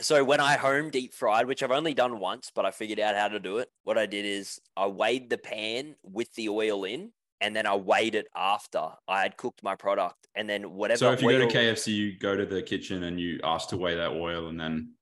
[0.00, 3.14] So when I home deep fried, which I've only done once, but I figured out
[3.14, 3.68] how to do it.
[3.84, 7.76] What I did is I weighed the pan with the oil in, and then I
[7.76, 10.98] weighed it after I had cooked my product, and then whatever.
[10.98, 13.76] So if you go to KFC, you go to the kitchen and you ask to
[13.76, 14.94] weigh that oil, and then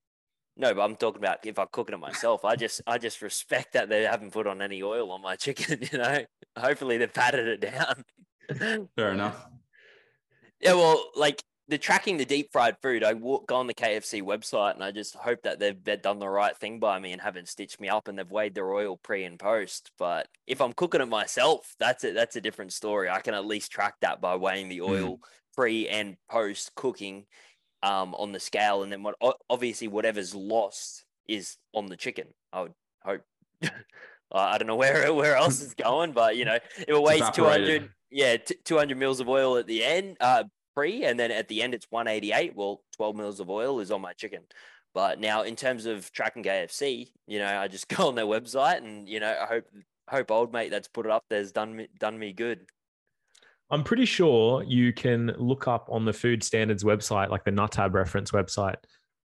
[0.57, 2.45] No, but I'm talking about if I'm cooking it myself.
[2.45, 5.81] I just I just respect that they haven't put on any oil on my chicken.
[5.91, 6.25] You know,
[6.59, 8.89] hopefully they've patted it down.
[8.97, 9.47] fair enough.
[10.61, 14.23] Yeah, well, like the tracking the deep fried food, I walk, go on the KFC
[14.23, 17.21] website and I just hope that they've, they've done the right thing by me and
[17.21, 19.91] haven't stitched me up and they've weighed their oil pre and post.
[19.99, 22.15] But if I'm cooking it myself, that's it.
[22.15, 23.09] That's a different story.
[23.09, 24.89] I can at least track that by weighing the mm.
[24.89, 25.21] oil
[25.57, 27.25] pre and post cooking
[27.83, 29.17] um, on the scale, and then what
[29.51, 32.29] obviously whatever's lost is on the chicken.
[32.53, 33.23] I would hope.
[34.33, 37.91] I don't know where where else it's going, but you know, it weighs two evaporated.
[38.11, 41.63] yeah, two hundred mils of oil at the end, uh, pre, and then at the
[41.63, 42.57] end it's one eighty eight.
[42.57, 44.43] Well, twelve mils of oil is on my chicken.
[44.95, 48.79] But now, in terms of tracking KFC, you know, I just go on their website,
[48.79, 49.65] and you know, I hope
[50.09, 52.67] hope old mate that's put it up there's done me done me good.
[53.73, 57.95] I'm pretty sure you can look up on the food standards website, like the NUTTAB
[57.95, 58.77] reference website,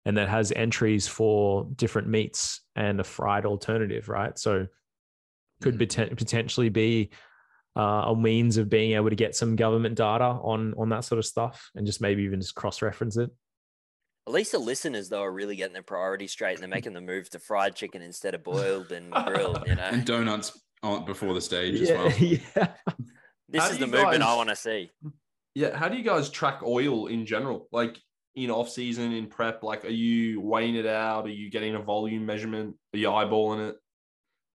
[0.04, 4.38] and that has entries for different meats and a fried alternative, right?
[4.38, 4.68] So
[5.60, 5.86] could Mhm.
[5.88, 7.10] poten- potentially be
[7.74, 11.18] uh, a means of being able to get some government data on on that sort
[11.18, 13.28] of stuff, and just maybe even just cross reference it.
[14.26, 17.02] At least the listeners though are really getting their priorities straight, and they're making the
[17.02, 19.62] move to fried chicken instead of boiled and grilled.
[19.66, 22.10] You know, And donuts on before the stage as well.
[22.18, 22.72] yeah.
[23.48, 24.90] This How is do the you movement I want to see.
[25.54, 27.68] Yeah, how do you guys track oil in general?
[27.72, 27.98] Like
[28.34, 31.26] in off season, in prep, like are you weighing it out?
[31.26, 32.76] Are you getting a volume measurement?
[32.94, 33.76] Are you eyeballing it?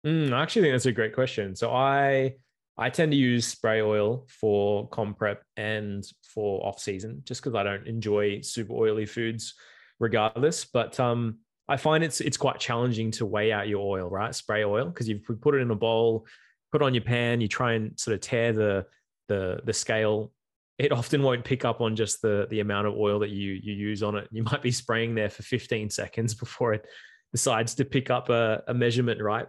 [0.06, 1.54] Mm, I actually think that's a great question.
[1.54, 2.34] So I
[2.76, 7.54] I tend to use spray oil for comp prep and for off season, just because
[7.54, 9.54] I don't enjoy super oily foods,
[9.98, 10.64] regardless.
[10.64, 14.34] But um, I find it's it's quite challenging to weigh out your oil, right?
[14.34, 16.26] Spray oil, because you've put it in a bowl,
[16.72, 18.86] put on your pan, you try and sort of tear the
[19.28, 20.32] the the scale.
[20.78, 23.74] It often won't pick up on just the the amount of oil that you you
[23.74, 24.28] use on it.
[24.30, 26.86] You might be spraying there for 15 seconds before it
[27.32, 29.46] decides to pick up a, a measurement, right?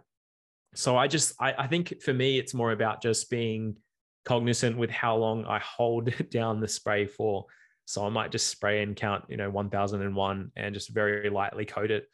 [0.75, 3.77] So I just I, I think for me it's more about just being
[4.25, 7.45] cognizant with how long I hold down the spray for.
[7.85, 11.91] So I might just spray and count, you know, 1001 and just very lightly coat
[11.91, 12.07] it.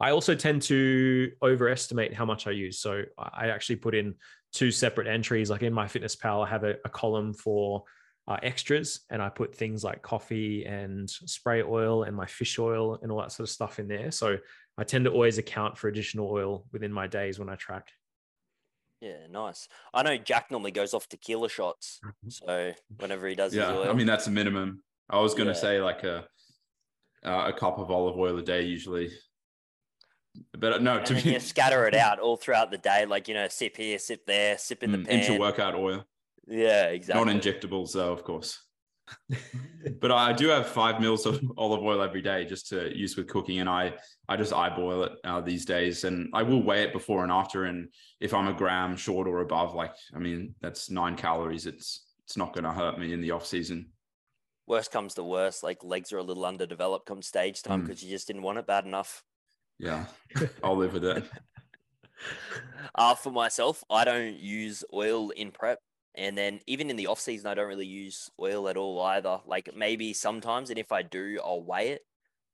[0.00, 2.78] I also tend to overestimate how much I use.
[2.78, 4.14] So I actually put in
[4.54, 5.50] two separate entries.
[5.50, 7.82] Like in MyFitnessPal, I have a, a column for
[8.26, 12.98] uh, extras and I put things like coffee and spray oil and my fish oil
[13.02, 14.10] and all that sort of stuff in there.
[14.10, 14.38] So
[14.78, 17.88] I tend to always account for additional oil within my days when I track.
[19.00, 19.68] Yeah, nice.
[19.92, 22.00] I know Jack normally goes off tequila shots.
[22.02, 22.28] Mm-hmm.
[22.30, 24.82] So whenever he does Yeah, his oil, I mean that's a minimum.
[25.10, 25.60] I was going to Yeah.
[25.60, 26.26] say like a
[27.22, 29.10] uh, a cup of olive oil a day usually,
[30.58, 33.06] but uh, no, and to then be you scatter it out all throughout the day,
[33.06, 35.20] like you know, sip here, sip there, sip in the mm, pan.
[35.20, 36.04] intra workout oil,
[36.46, 37.24] Yeah, exactly.
[37.24, 38.60] not injectables though, of course.
[40.00, 43.28] but I do have five mils of olive oil every day just to use with
[43.28, 43.94] cooking, and I
[44.28, 47.64] I just eyeball it uh, these days, and I will weigh it before and after,
[47.64, 47.88] and
[48.20, 51.66] if I'm a gram short or above, like I mean that's nine calories.
[51.66, 53.90] It's it's not going to hurt me in the off season.
[54.66, 57.86] Worst comes to worst, like legs are a little underdeveloped come stage time Mm.
[57.86, 59.22] because you just didn't want it bad enough.
[59.84, 60.06] Yeah,
[60.64, 61.24] I'll live with it.
[62.94, 65.78] Uh, for myself, I don't use oil in prep.
[66.14, 69.40] And then even in the off season, I don't really use oil at all either.
[69.44, 72.00] Like maybe sometimes, and if I do, I'll weigh it.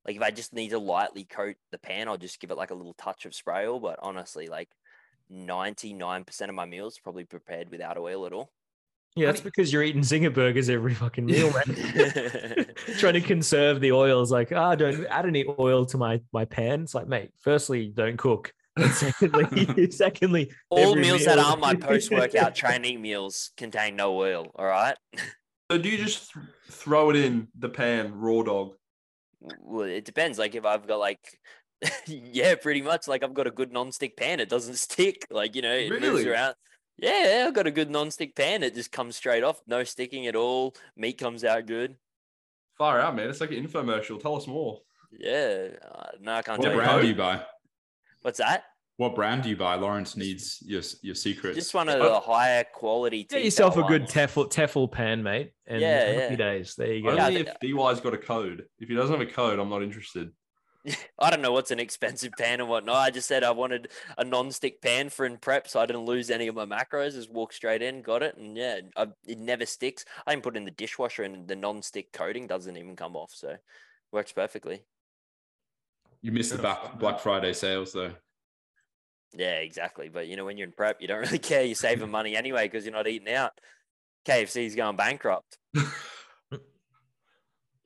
[0.04, 2.72] Like if I just need to lightly coat the pan, I'll just give it like
[2.72, 3.78] a little touch of spray oil.
[3.78, 4.70] But honestly, like
[5.30, 8.50] 99% of my meals probably prepared without oil at all.
[9.16, 12.66] Yeah, that's because you're eating zinger burgers every fucking meal, man.
[12.98, 16.82] Trying to conserve the oils, like, ah, don't add any oil to my my pan.
[16.82, 18.52] It's like, mate, firstly, don't cook.
[18.76, 24.16] And secondly, secondly, all every meals that aren't my post workout training meals contain no
[24.16, 24.46] oil.
[24.54, 24.96] All right.
[25.70, 28.74] So do you just th- throw it in the pan, raw dog?
[29.60, 30.38] Well, it depends.
[30.38, 31.20] Like if I've got like,
[32.06, 33.08] yeah, pretty much.
[33.08, 34.38] Like I've got a good non-stick pan.
[34.38, 35.26] It doesn't stick.
[35.30, 36.28] Like you know, it moves Really?
[36.28, 36.54] around.
[37.00, 38.62] Yeah, I've got a good non-stick pan.
[38.62, 40.74] It just comes straight off, no sticking at all.
[40.96, 41.96] Meat comes out good.
[42.76, 43.28] Far out, man.
[43.30, 44.20] It's like an infomercial.
[44.20, 44.80] Tell us more.
[45.12, 46.78] Yeah, uh, no, I can't What tell you.
[46.78, 47.02] brand code?
[47.02, 47.42] do you buy?
[48.22, 48.64] What's that?
[48.96, 49.76] What brand do you buy?
[49.76, 51.56] Lawrence needs your your secrets.
[51.56, 52.08] Just one of Oh.
[52.10, 53.24] the higher quality.
[53.24, 54.12] get yourself a good ones.
[54.12, 55.52] Tefl Tefl pan, mate.
[55.66, 56.36] And Yeah, happy yeah.
[56.36, 56.74] days.
[56.76, 57.16] There you go.
[57.18, 58.66] Only think- if DY's got a code.
[58.78, 60.30] If he doesn't have a code, I'm not interested.
[61.18, 62.96] I don't know what's an expensive pan and whatnot.
[62.96, 66.30] I just said I wanted a non-stick pan for in prep, so I didn't lose
[66.30, 67.12] any of my macros.
[67.12, 70.04] Just walk straight in, got it, and yeah, I, it never sticks.
[70.26, 73.32] I can put it in the dishwasher, and the non-stick coating doesn't even come off,
[73.34, 73.56] so
[74.12, 74.82] works perfectly.
[76.22, 78.12] you missed the Black, Black Friday sales though.
[79.36, 80.08] Yeah, exactly.
[80.08, 81.62] But you know, when you're in prep, you don't really care.
[81.62, 83.52] You're saving money anyway because you're not eating out.
[84.26, 85.58] KFC's going bankrupt.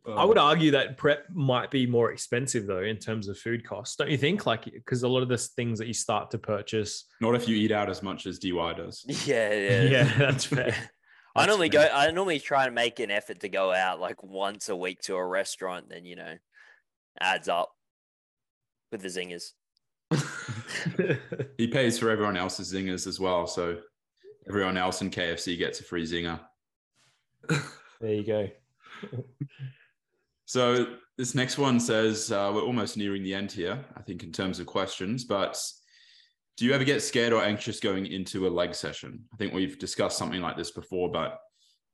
[0.07, 3.67] I would um, argue that prep might be more expensive though in terms of food
[3.67, 4.45] costs, don't you think?
[4.45, 7.07] Like, because a lot of the things that you start to purchase.
[7.21, 9.05] Not if you eat out as much as DY does.
[9.27, 10.75] Yeah, yeah, Yeah, that's fair.
[11.37, 11.89] I That's normally fair.
[11.89, 11.95] go.
[11.95, 15.17] I normally try to make an effort to go out like once a week to
[15.17, 15.89] a restaurant.
[15.89, 16.35] Then you know,
[17.21, 17.73] adds up
[18.93, 19.51] with the zingers.
[21.59, 23.79] He pays for everyone else's zingers as well, so
[24.49, 26.39] everyone else in KFC gets a free zinger.
[28.01, 28.49] there you go.
[30.47, 34.33] So this next one says uh, we're almost nearing the end here, I think, in
[34.33, 35.25] terms of questions.
[35.25, 35.61] But
[36.57, 39.25] do you ever get scared or anxious going into a leg session?
[39.33, 41.39] I think we've discussed something like this before, but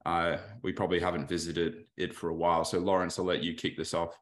[0.04, 2.64] uh, we probably haven't visited it for a while.
[2.64, 4.18] So Lawrence, I'll let you kick this off.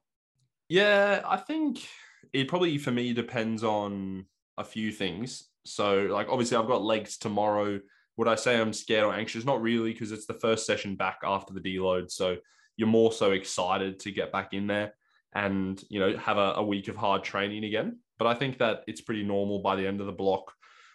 [0.68, 1.86] Yeah, I think
[2.32, 4.26] it probably for me depends on
[4.58, 5.48] a few things.
[5.64, 7.80] So, like, obviously, I've got legs tomorrow.
[8.16, 9.44] Would I say I'm scared or anxious?
[9.44, 12.10] Not really, because it's the first session back after the deload.
[12.10, 12.36] So,
[12.78, 14.94] you're more so excited to get back in there
[15.34, 17.98] and, you know, have a, a week of hard training again.
[18.18, 20.54] But I think that it's pretty normal by the end of the block.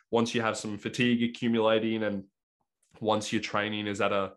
[0.09, 2.23] Once you have some fatigue accumulating and
[2.99, 4.33] once your training is at a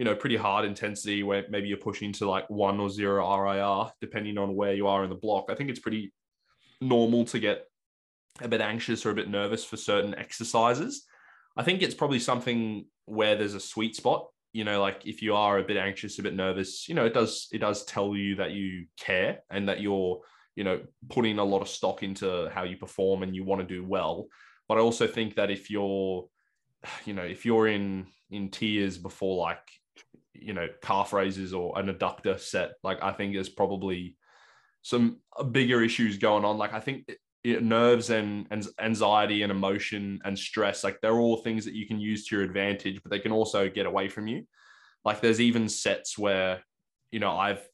[0.00, 3.92] you know, pretty hard intensity where maybe you're pushing to like one or zero RIR,
[4.00, 5.50] depending on where you are in the block.
[5.50, 6.10] I think it's pretty
[6.80, 7.66] normal to get
[8.40, 11.04] a bit anxious or a bit nervous for certain exercises.
[11.54, 15.34] I think it's probably something where there's a sweet spot you know, like if you
[15.34, 18.36] are a bit anxious, a bit nervous, you know, it does it does tell you
[18.36, 20.20] that you care and that you're,
[20.56, 23.66] you know, putting a lot of stock into how you perform and you want to
[23.66, 24.26] do well.
[24.68, 26.28] But I also think that if you're,
[27.04, 29.62] you know, if you're in in tears before like,
[30.32, 34.16] you know, calf raises or an adductor set, like I think there's probably
[34.82, 35.18] some
[35.52, 36.58] bigger issues going on.
[36.58, 37.10] Like I think
[37.44, 41.98] nerves and, and anxiety and emotion and stress like they're all things that you can
[41.98, 44.44] use to your advantage but they can also get away from you.
[45.04, 46.62] Like there's even sets where
[47.10, 47.66] you know i've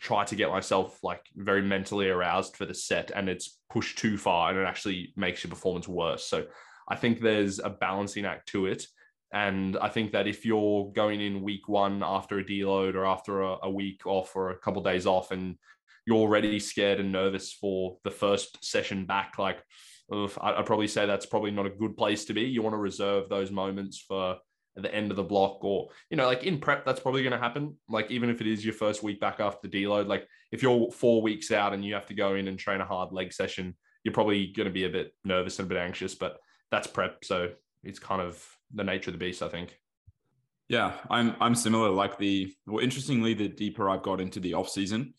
[0.00, 4.16] tried to get myself like very mentally aroused for the set and it's pushed too
[4.16, 6.26] far and it actually makes your performance worse.
[6.26, 6.46] So
[6.88, 8.86] i think there's a balancing act to it.
[9.32, 13.42] And i think that if you're going in week one after a deload or after
[13.42, 15.56] a, a week off or a couple of days off and
[16.06, 19.58] you're already scared and nervous for the first session back, like
[20.12, 22.42] I'd probably say that's probably not a good place to be.
[22.42, 24.36] You want to reserve those moments for
[24.76, 27.38] the end of the block or, you know, like in prep, that's probably going to
[27.38, 27.76] happen.
[27.88, 30.90] Like, even if it is your first week back after the deload, like if you're
[30.90, 33.76] four weeks out and you have to go in and train a hard leg session,
[34.02, 36.38] you're probably going to be a bit nervous and a bit anxious, but
[36.70, 37.24] that's prep.
[37.24, 37.50] So
[37.82, 38.44] it's kind of
[38.74, 39.78] the nature of the beast, I think.
[40.68, 41.90] Yeah, I'm I'm similar.
[41.90, 45.12] Like the well, interestingly, the deeper I've got into the off season,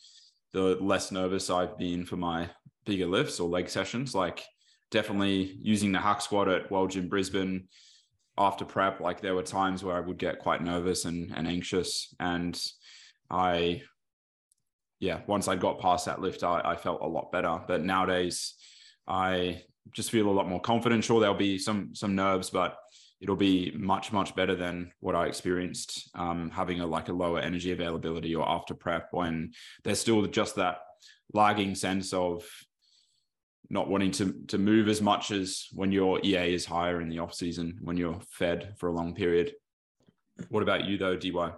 [0.55, 2.49] the less nervous I've been for my
[2.85, 4.15] bigger lifts or leg sessions.
[4.15, 4.41] Like
[4.89, 7.67] definitely using the hack squat at World Gym Brisbane
[8.37, 12.15] after prep, like there were times where I would get quite nervous and, and anxious.
[12.21, 12.57] And
[13.29, 13.81] I,
[15.01, 17.59] yeah, once I got past that lift, I, I felt a lot better.
[17.67, 18.53] But nowadays,
[19.05, 21.03] I just feel a lot more confident.
[21.03, 22.77] Sure, there'll be some some nerves, but
[23.25, 27.39] it'll be much much better than what I experienced um, having a like a lower
[27.39, 29.53] energy availability or after prep when
[29.83, 30.77] there's still just that
[31.33, 32.45] lagging sense of
[33.71, 37.17] not wanting to to move as much as when your EA is higher in the
[37.17, 39.53] off season when you're fed for a long period.
[40.49, 41.51] What about you though, DY?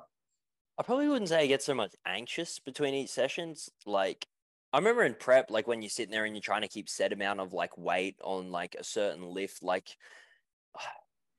[0.79, 3.69] I probably wouldn't say I get so much anxious between each sessions.
[3.85, 4.25] Like
[4.71, 7.11] I remember in prep, like when you're sitting there and you're trying to keep set
[7.11, 9.97] amount of like weight on like a certain lift, like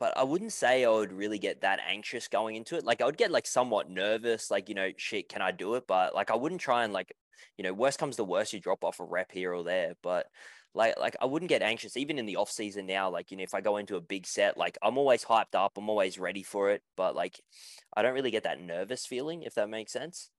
[0.00, 2.84] but I wouldn't say I would really get that anxious going into it.
[2.84, 5.84] Like I would get like somewhat nervous, like, you know, shit, can I do it?
[5.88, 7.12] But like I wouldn't try and like,
[7.56, 9.94] you know, worst comes to worst, you drop off a rep here or there.
[10.02, 10.26] But
[10.74, 13.10] like like I wouldn't get anxious even in the off season now.
[13.10, 15.72] Like, you know, if I go into a big set, like I'm always hyped up,
[15.76, 16.82] I'm always ready for it.
[16.96, 17.40] But like
[17.96, 20.30] I don't really get that nervous feeling, if that makes sense.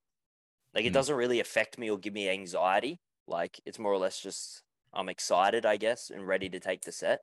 [0.74, 0.94] Like it mm.
[0.94, 3.02] doesn't really affect me or give me anxiety.
[3.28, 6.92] Like it's more or less just I'm excited, I guess, and ready to take the
[6.92, 7.20] set.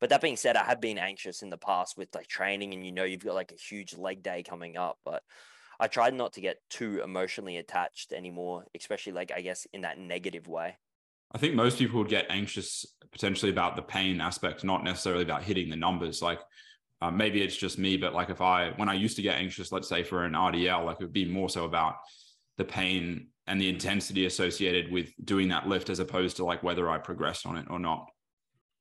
[0.00, 2.84] But that being said, I have been anxious in the past with like training, and
[2.84, 4.98] you know, you've got like a huge leg day coming up.
[5.04, 5.22] But
[5.80, 9.98] I tried not to get too emotionally attached anymore, especially like I guess in that
[9.98, 10.76] negative way.
[11.32, 15.42] I think most people would get anxious potentially about the pain aspect, not necessarily about
[15.42, 16.22] hitting the numbers.
[16.22, 16.40] Like
[17.00, 19.70] uh, maybe it's just me, but like if I, when I used to get anxious,
[19.70, 21.96] let's say for an RDL, like it would be more so about
[22.56, 26.90] the pain and the intensity associated with doing that lift as opposed to like whether
[26.90, 28.06] I progressed on it or not.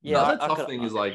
[0.02, 1.14] Yeah, Another I, tough could, thing is like,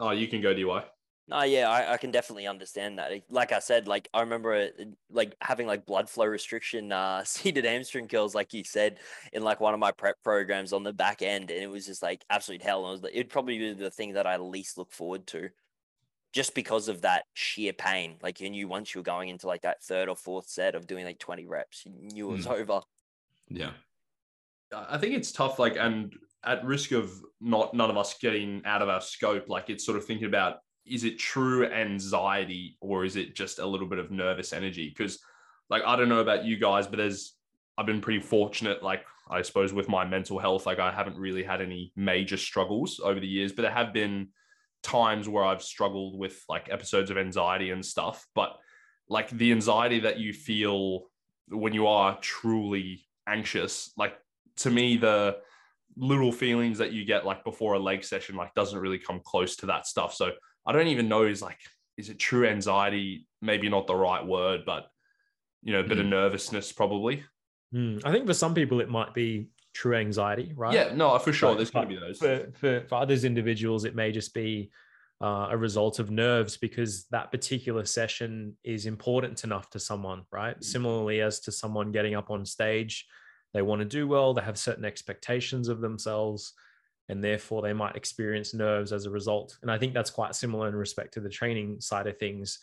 [0.00, 0.84] oh, you can go DY.
[1.28, 3.12] No, yeah, I, I can definitely understand that.
[3.30, 7.64] Like I said, like I remember uh, like having like blood flow restriction, uh, seated
[7.64, 8.98] hamstring curls, like you said,
[9.32, 12.02] in like one of my prep programs on the back end, and it was just
[12.02, 12.84] like absolute hell.
[12.84, 15.48] And it was like, it'd probably be the thing that I least look forward to,
[16.32, 18.16] just because of that sheer pain.
[18.20, 20.88] Like you knew once you were going into like that third or fourth set of
[20.88, 22.58] doing like twenty reps, you knew it was mm.
[22.58, 22.80] over.
[23.48, 23.70] Yeah,
[24.72, 25.60] I think it's tough.
[25.60, 26.12] Like, and
[26.44, 29.96] at risk of not none of us getting out of our scope, like it's sort
[29.96, 34.10] of thinking about is it true anxiety or is it just a little bit of
[34.10, 34.88] nervous energy?
[34.88, 35.18] Because
[35.70, 37.34] like I don't know about you guys, but there's
[37.78, 41.42] I've been pretty fortunate, like I suppose with my mental health, like I haven't really
[41.42, 44.28] had any major struggles over the years, but there have been
[44.82, 48.26] times where I've struggled with like episodes of anxiety and stuff.
[48.34, 48.56] But
[49.08, 51.04] like the anxiety that you feel
[51.48, 54.16] when you are truly anxious, like
[54.58, 55.38] to me, the
[55.96, 59.56] little feelings that you get like before a leg session like doesn't really come close
[59.56, 60.14] to that stuff.
[60.14, 60.30] So
[60.66, 61.58] I don't even know is like
[61.96, 63.26] is it true anxiety?
[63.40, 64.86] Maybe not the right word, but
[65.62, 66.00] you know, a bit mm.
[66.00, 66.10] of hmm.
[66.10, 67.24] nervousness probably.
[67.74, 68.02] Mm.
[68.04, 70.74] I think for some people it might be true anxiety, right?
[70.74, 71.50] Yeah, no, for sure.
[71.50, 72.18] But, There's going to be those.
[72.18, 74.70] For, for, for others individuals, it may just be
[75.22, 80.58] uh, a result of nerves because that particular session is important enough to someone, right?
[80.58, 80.64] Mm.
[80.64, 83.06] Similarly, as to someone getting up on stage
[83.54, 86.54] they want to do well, they have certain expectations of themselves,
[87.08, 89.58] and therefore they might experience nerves as a result.
[89.62, 92.58] And I think that's quite similar in respect to the training side of things.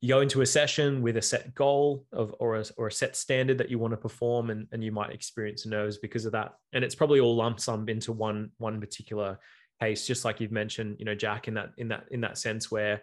[0.00, 3.16] You go into a session with a set goal of or a, or a set
[3.16, 6.52] standard that you want to perform, and, and you might experience nerves because of that.
[6.72, 9.38] And it's probably all lump sum into one one particular
[9.80, 12.70] case, just like you've mentioned, you know, Jack, in that in that in that sense
[12.70, 13.02] where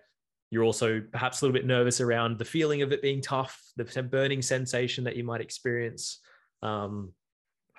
[0.51, 4.03] you're also perhaps a little bit nervous around the feeling of it being tough, the
[4.03, 6.19] burning sensation that you might experience.
[6.61, 7.13] Um,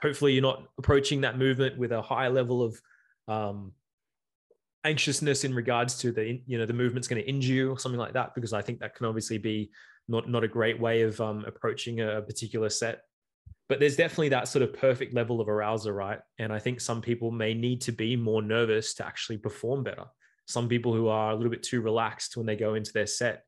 [0.00, 2.80] hopefully, you're not approaching that movement with a high level of
[3.28, 3.72] um,
[4.84, 8.00] anxiousness in regards to the you know the movement's going to injure you or something
[8.00, 9.70] like that, because I think that can obviously be
[10.08, 13.02] not not a great way of um, approaching a particular set.
[13.68, 16.18] But there's definitely that sort of perfect level of arousal, right?
[16.38, 20.04] And I think some people may need to be more nervous to actually perform better
[20.46, 23.44] some people who are a little bit too relaxed when they go into their set,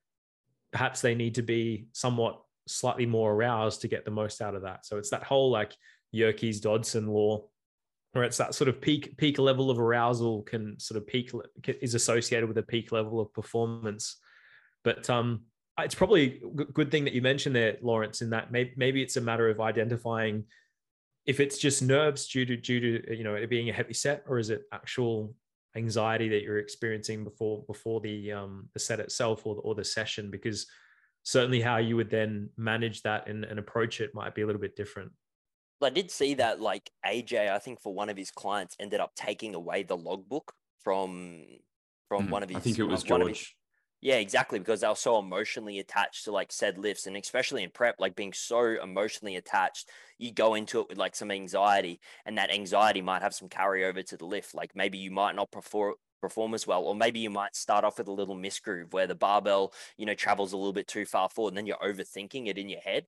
[0.73, 4.63] perhaps they need to be somewhat slightly more aroused to get the most out of
[4.63, 4.87] that.
[4.87, 5.75] So it's that whole like
[6.13, 7.45] Yerkes Dodson law,
[8.13, 11.33] where it's that sort of peak peak level of arousal can sort of peak
[11.81, 14.17] is associated with a peak level of performance.
[14.85, 15.43] But um,
[15.79, 19.17] it's probably a good thing that you mentioned there, Lawrence, in that maybe, maybe it's
[19.17, 20.45] a matter of identifying
[21.27, 24.25] if it's just nerves due to due to you know it being a heavy set,
[24.29, 25.35] or is it actual
[25.77, 29.85] anxiety that you're experiencing before before the um, the set itself or the, or the
[29.85, 30.67] session because
[31.25, 34.61] certainly how you would then manage that and, and approach it might be a little
[34.61, 35.11] bit different
[35.83, 39.15] I did see that like AJ, I think for one of his clients ended up
[39.15, 40.53] taking away the logbook
[40.83, 41.45] from
[42.09, 42.57] from mm, one of his.
[42.57, 43.57] I think it was George.
[44.01, 44.59] Yeah, exactly.
[44.59, 48.17] Because they were so emotionally attached to like said lifts, and especially in prep, like
[48.17, 53.01] being so emotionally attached, you go into it with like some anxiety, and that anxiety
[53.01, 54.55] might have some carryover to the lift.
[54.55, 55.95] Like maybe you might not perform
[56.25, 59.15] perform as well, or maybe you might start off with a little misgroove where the
[59.15, 62.57] barbell, you know, travels a little bit too far forward, and then you're overthinking it
[62.57, 63.07] in your head.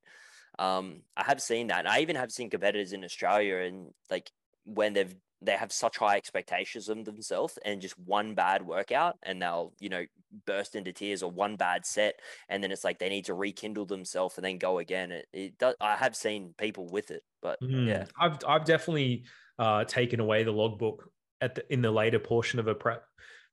[0.58, 1.80] Um, I have seen that.
[1.80, 4.30] And I even have seen competitors in Australia, and like
[4.64, 9.40] when they've they have such high expectations of themselves and just one bad workout and
[9.40, 10.04] they'll you know
[10.46, 12.14] burst into tears or one bad set
[12.48, 15.58] and then it's like they need to rekindle themselves and then go again it, it
[15.58, 19.24] does i have seen people with it but mm, yeah i've i've definitely
[19.58, 21.10] uh, taken away the logbook
[21.40, 23.04] at the, in the later portion of a prep.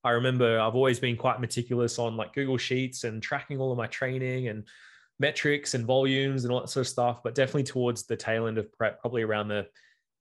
[0.03, 3.77] I remember i've always been quite meticulous on like google sheets and tracking all of
[3.77, 4.67] my training and
[5.19, 8.57] metrics and volumes and all that sort of stuff but definitely towards the tail end
[8.57, 9.65] of prep probably around the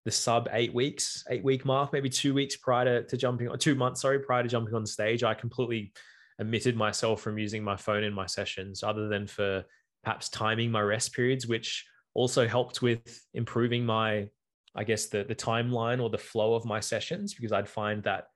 [0.04, 3.58] the sub eight weeks, eight week mark, maybe two weeks prior to, to jumping on
[3.58, 5.92] two months, sorry, prior to jumping on stage, I completely
[6.40, 9.64] omitted myself from using my phone in my sessions other than for
[10.02, 14.28] perhaps timing my rest periods, which also helped with improving my,
[14.74, 18.26] I guess, the, the timeline or the flow of my sessions, because I'd find that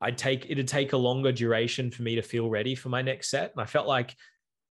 [0.00, 3.30] I'd take, it'd take a longer duration for me to feel ready for my next
[3.30, 3.52] set.
[3.52, 4.14] And I felt like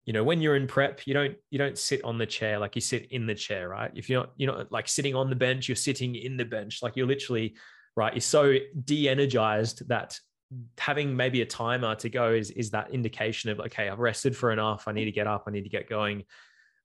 [0.06, 2.74] you know when you're in prep you don't you don't sit on the chair like
[2.74, 3.90] you sit in the chair right?
[3.94, 6.82] If you're not you're not like sitting on the bench you're sitting in the bench.
[6.82, 7.54] Like you're literally
[7.96, 10.18] right you're so de-energized that
[10.78, 14.50] having maybe a timer to go is is that indication of okay i've rested for
[14.50, 14.88] enough.
[14.88, 15.44] I need to get up.
[15.46, 16.24] I need to get going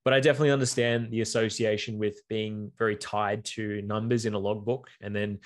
[0.06, 4.88] but i definitely understand the association with being very tied to numbers in a logbook
[5.02, 5.38] and then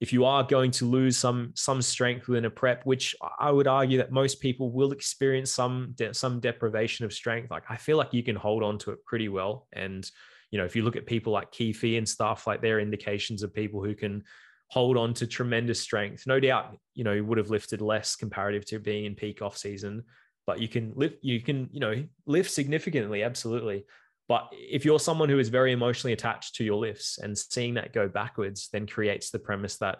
[0.00, 3.66] if you are going to lose some some strength within a prep, which I would
[3.66, 7.96] argue that most people will experience some de- some deprivation of strength, like I feel
[7.96, 9.66] like you can hold on to it pretty well.
[9.72, 10.08] And
[10.50, 13.54] you know, if you look at people like Keefe and stuff, like they're indications of
[13.54, 14.22] people who can
[14.68, 16.26] hold on to tremendous strength.
[16.26, 20.04] No doubt, you know, would have lifted less comparative to being in peak off season,
[20.46, 23.84] but you can lift, you can, you know, lift significantly, absolutely.
[24.28, 27.92] But if you're someone who is very emotionally attached to your lifts and seeing that
[27.92, 29.98] go backwards, then creates the premise that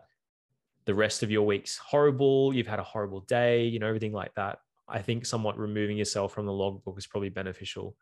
[0.84, 4.34] the rest of your week's horrible, you've had a horrible day, you know, everything like
[4.34, 4.58] that.
[4.88, 7.96] I think somewhat removing yourself from the logbook is probably beneficial.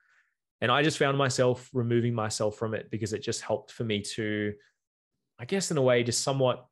[0.61, 4.01] And I just found myself removing myself from it because it just helped for me
[4.15, 4.53] to,
[5.39, 6.67] I guess, in a way, just somewhat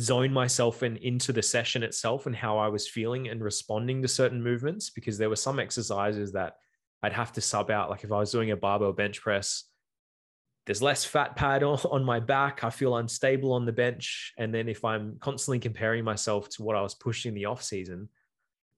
[0.00, 4.08] zone myself in into the session itself and how I was feeling and responding to
[4.08, 6.56] certain movements because there were some exercises that
[7.02, 7.90] I'd have to sub out.
[7.90, 9.64] Like if I was doing a barbell bench press,
[10.66, 12.64] there's less fat pad on my back.
[12.64, 14.32] I feel unstable on the bench.
[14.38, 18.08] And then if I'm constantly comparing myself to what I was pushing the off season,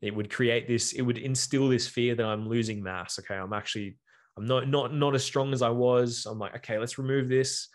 [0.01, 3.19] it would create this, it would instill this fear that I'm losing mass.
[3.19, 3.35] Okay.
[3.35, 3.99] I'm actually,
[4.37, 6.27] I'm not, not, not as strong as I was.
[6.27, 7.69] I'm like, okay, let's remove this.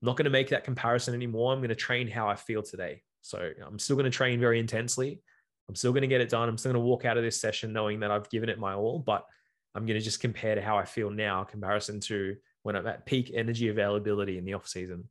[0.00, 1.52] I'm not going to make that comparison anymore.
[1.52, 3.02] I'm going to train how I feel today.
[3.20, 5.20] So I'm still going to train very intensely.
[5.68, 6.48] I'm still going to get it done.
[6.48, 8.74] I'm still going to walk out of this session knowing that I've given it my
[8.74, 9.26] all, but
[9.74, 13.06] I'm going to just compare to how I feel now, comparison to when I'm at
[13.06, 15.04] peak energy availability in the off season.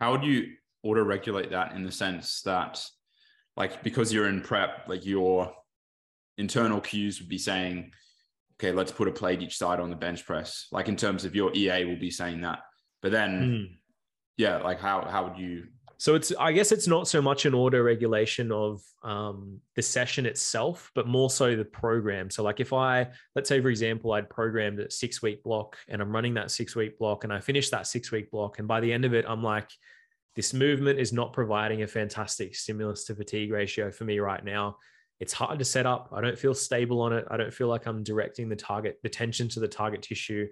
[0.00, 2.84] How would you auto regulate that in the sense that,
[3.56, 5.52] like, because you're in prep, like your
[6.36, 7.90] internal cues would be saying,
[8.60, 10.66] okay, let's put a plate each side on the bench press.
[10.70, 12.60] Like in terms of your EA will be saying that.
[13.02, 13.76] But then, mm.
[14.36, 15.64] yeah, like how how would you
[16.00, 20.26] so it's I guess it's not so much an auto regulation of um, the session
[20.26, 22.30] itself, but more so the program.
[22.30, 26.00] So like if I let's say for example I'd programmed a six week block and
[26.00, 28.78] I'm running that six week block and I finish that six week block and by
[28.78, 29.68] the end of it I'm like
[30.36, 34.76] this movement is not providing a fantastic stimulus to fatigue ratio for me right now.
[35.18, 36.10] it's hard to set up.
[36.12, 37.24] I don't feel stable on it.
[37.28, 40.46] I don't feel like I'm directing the target, the tension to the target tissue.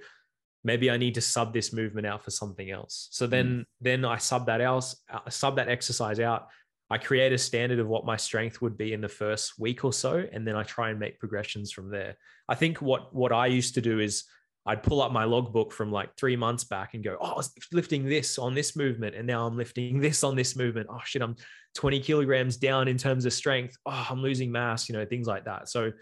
[0.66, 3.06] Maybe I need to sub this movement out for something else.
[3.12, 3.64] So then, mm.
[3.80, 6.48] then I sub that else, I sub that exercise out.
[6.90, 9.92] I create a standard of what my strength would be in the first week or
[9.92, 12.16] so, and then I try and make progressions from there.
[12.48, 14.24] I think what what I used to do is
[14.66, 17.52] I'd pull up my logbook from like three months back and go, oh, I was
[17.72, 20.88] lifting this on this movement, and now I'm lifting this on this movement.
[20.90, 21.36] Oh shit, I'm
[21.76, 23.76] 20 kilograms down in terms of strength.
[23.86, 25.68] Oh, I'm losing mass, you know, things like that.
[25.68, 25.92] So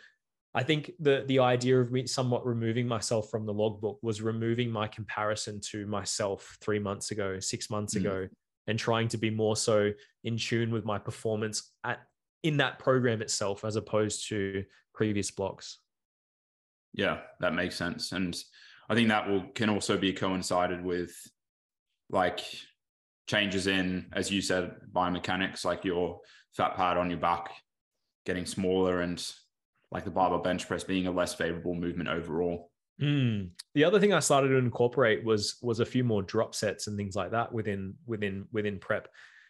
[0.54, 4.70] I think the the idea of me somewhat removing myself from the logbook was removing
[4.70, 8.00] my comparison to myself three months ago, six months mm.
[8.00, 8.28] ago,
[8.68, 9.90] and trying to be more so
[10.22, 12.00] in tune with my performance at
[12.44, 15.78] in that program itself as opposed to previous blocks.
[16.92, 18.12] Yeah, that makes sense.
[18.12, 18.36] And
[18.88, 21.12] I think that will can also be coincided with
[22.10, 22.40] like
[23.26, 26.20] changes in, as you said, biomechanics, like your
[26.52, 27.50] fat pad on your back
[28.24, 29.34] getting smaller and
[29.90, 32.70] like the barbell bench press being a less favorable movement overall.
[33.00, 33.50] Mm.
[33.74, 36.96] The other thing I started to incorporate was was a few more drop sets and
[36.96, 39.08] things like that within within within prep,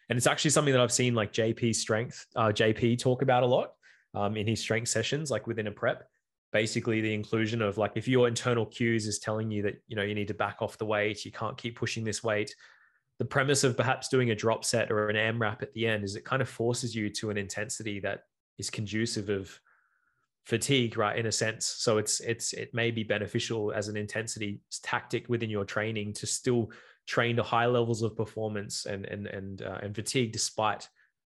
[0.09, 3.47] and it's actually something that I've seen like JP Strength, uh, JP talk about a
[3.47, 3.73] lot
[4.15, 6.05] um, in his strength sessions, like within a prep
[6.55, 10.05] basically the inclusion of like if your internal cues is telling you that you know
[10.05, 12.55] you need to back off the weight you can't keep pushing this weight
[13.19, 16.15] the premise of perhaps doing a drop set or an AMRAP at the end is
[16.15, 18.21] it kind of forces you to an intensity that
[18.57, 19.61] is conducive of
[20.45, 24.61] fatigue right in a sense so it's it's it may be beneficial as an intensity
[24.83, 26.71] tactic within your training to still
[27.07, 30.89] train to high levels of performance and and and uh, and fatigue despite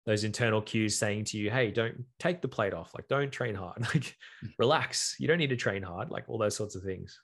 [0.05, 3.55] those internal cues saying to you, hey, don't take the plate off, like don't train
[3.55, 4.16] hard, like
[4.57, 5.16] relax.
[5.20, 7.20] You don't need to train hard, like all those sorts of things.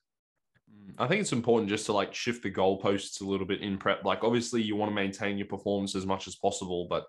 [0.71, 3.77] Mm, I think it's important just to like shift the goalposts a little bit in
[3.77, 4.05] prep.
[4.05, 7.05] Like obviously you want to maintain your performance as much as possible, but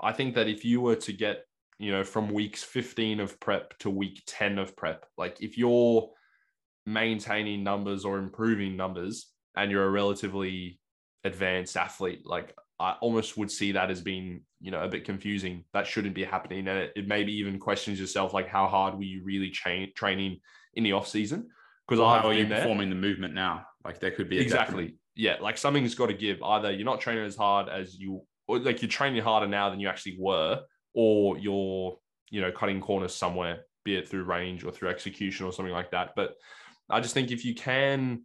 [0.00, 1.44] I think that if you were to get,
[1.78, 6.08] you know, from weeks 15 of prep to week 10 of prep, like if you're
[6.86, 10.80] maintaining numbers or improving numbers and you're a relatively
[11.24, 15.64] advanced athlete, like I almost would see that as being, you know, a bit confusing.
[15.72, 16.68] That shouldn't be happening.
[16.68, 20.40] And it, it maybe even questions yourself, like how hard were you really tra- training
[20.74, 21.48] in the off season?
[21.86, 23.64] Because well, how are you performing the movement now?
[23.84, 24.98] Like there could be exactly, definite...
[25.14, 25.36] yeah.
[25.40, 26.42] Like something's got to give.
[26.42, 29.78] Either you're not training as hard as you, or like you're training harder now than
[29.78, 30.62] you actually were,
[30.96, 31.98] or you're,
[32.30, 35.90] you know, cutting corners somewhere, be it through range or through execution or something like
[35.90, 36.14] that.
[36.16, 36.34] But
[36.90, 38.22] I just think if you can,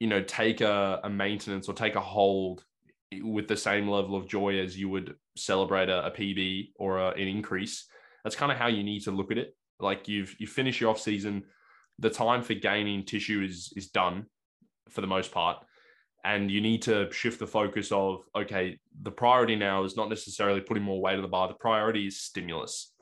[0.00, 2.64] you know, take a, a maintenance or take a hold
[3.22, 7.08] with the same level of joy as you would celebrate a, a PB or a,
[7.10, 7.86] an increase.
[8.24, 9.54] That's kind of how you need to look at it.
[9.78, 11.44] Like you've you finish your off season,
[11.98, 14.26] the time for gaining tissue is is done
[14.88, 15.58] for the most part,
[16.28, 20.60] and you need to shift the focus of okay, the priority now is not necessarily
[20.60, 21.48] putting more weight on the bar.
[21.48, 22.92] The priority is stimulus.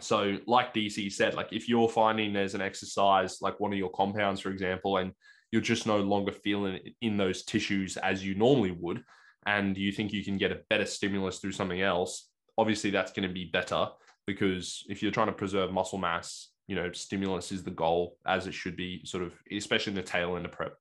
[0.00, 3.90] So, like DC said, like if you're finding there's an exercise like one of your
[3.90, 5.12] compounds, for example, and
[5.52, 9.04] you're just no longer feeling in those tissues as you normally would,
[9.46, 13.28] and you think you can get a better stimulus through something else, obviously that's going
[13.28, 13.86] to be better
[14.26, 18.48] because if you're trying to preserve muscle mass, you know, stimulus is the goal as
[18.48, 20.74] it should be, sort of, especially in the tail end of prep.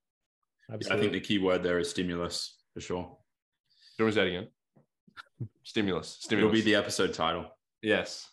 [0.74, 0.98] Absolutely.
[0.98, 3.18] I think the key word there is stimulus for sure.
[3.98, 4.48] What was that again?
[5.64, 6.18] Stimulus.
[6.20, 6.50] Stimulus.
[6.50, 7.46] It'll be the episode title.
[7.82, 8.28] Yes.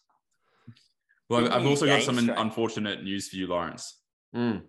[1.29, 4.01] Well, I've also got some unfortunate news for you, Lawrence.
[4.35, 4.63] Mm.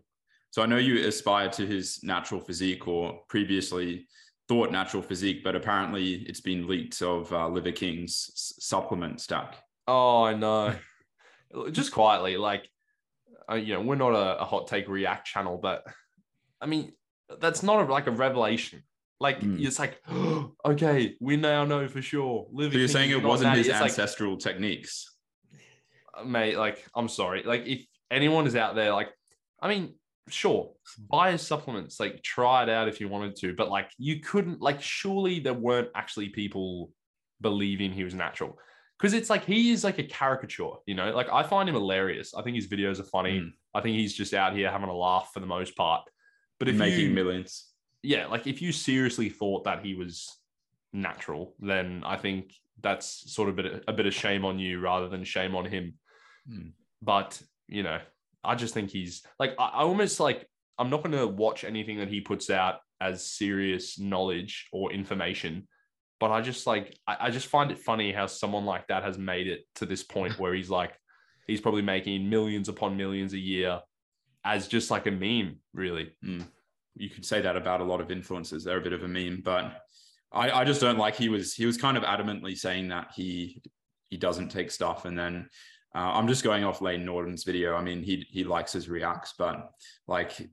[0.51, 4.07] So I know you aspire to his natural physique or previously
[4.47, 9.55] thought natural physique, but apparently it's been leaked of uh, Liver King's supplement stack.
[9.87, 10.75] Oh, I know.
[11.71, 12.69] Just quietly, like,
[13.49, 15.83] uh, you know, we're not a, a, hot take react channel, but
[16.61, 16.93] I mean,
[17.39, 18.83] that's not a, like a revelation.
[19.19, 19.63] Like, mm.
[19.63, 22.47] it's like, oh, okay, we now know for sure.
[22.51, 25.15] Liver so you're saying it wasn't his ancestral like, techniques?
[26.25, 27.43] Mate, like, I'm sorry.
[27.43, 29.09] Like, if anyone is out there, like,
[29.61, 29.93] I mean,
[30.27, 30.71] sure,
[31.09, 34.59] buy his supplements, like try it out if you wanted to, but like you couldn't,
[34.59, 36.91] like, surely there weren't actually people
[37.41, 38.57] believing he was natural.
[38.97, 41.11] Because it's like he is like a caricature, you know.
[41.11, 42.35] Like I find him hilarious.
[42.35, 43.39] I think his videos are funny.
[43.39, 43.51] Mm.
[43.73, 46.03] I think he's just out here having a laugh for the most part.
[46.61, 47.69] But if making you, millions,
[48.03, 50.31] yeah, like if you seriously thought that he was
[50.93, 54.79] natural, then I think that's sort of a bit, a bit of shame on you
[54.79, 55.95] rather than shame on him.
[56.47, 56.73] Mm.
[57.01, 57.97] But you know,
[58.43, 60.47] I just think he's like I, I almost like
[60.77, 65.67] I'm not going to watch anything that he puts out as serious knowledge or information,
[66.19, 69.17] but I just like I, I just find it funny how someone like that has
[69.17, 70.93] made it to this point where he's like
[71.47, 73.79] he's probably making millions upon millions a year
[74.43, 76.11] as just like a meme, really.
[76.23, 76.45] Mm.
[76.95, 78.63] You could say that about a lot of influencers.
[78.63, 79.81] They're a bit of a meme, but
[80.31, 83.61] I, I just don't like he was he was kind of adamantly saying that he
[84.09, 85.47] he doesn't take stuff and then
[85.93, 87.75] Uh, I'm just going off Lane Norton's video.
[87.75, 89.71] I mean, he he likes his reacts, but
[90.07, 90.49] like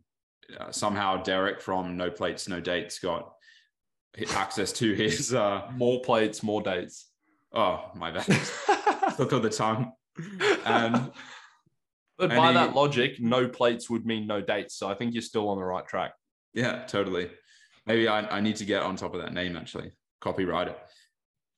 [0.58, 3.32] uh, somehow Derek from No Plates No Dates got
[4.34, 5.32] access to his.
[5.32, 7.06] Uh, More plates, more dates.
[7.52, 8.24] oh my bad,
[9.16, 9.92] slip of the tongue.
[10.64, 11.12] And
[12.18, 14.74] but by he- that logic, no plates would mean no dates.
[14.74, 16.12] So I think you're still on the right track.
[16.52, 17.30] Yeah, totally.
[17.86, 20.78] Maybe I, I need to get on top of that name actually, copyright it.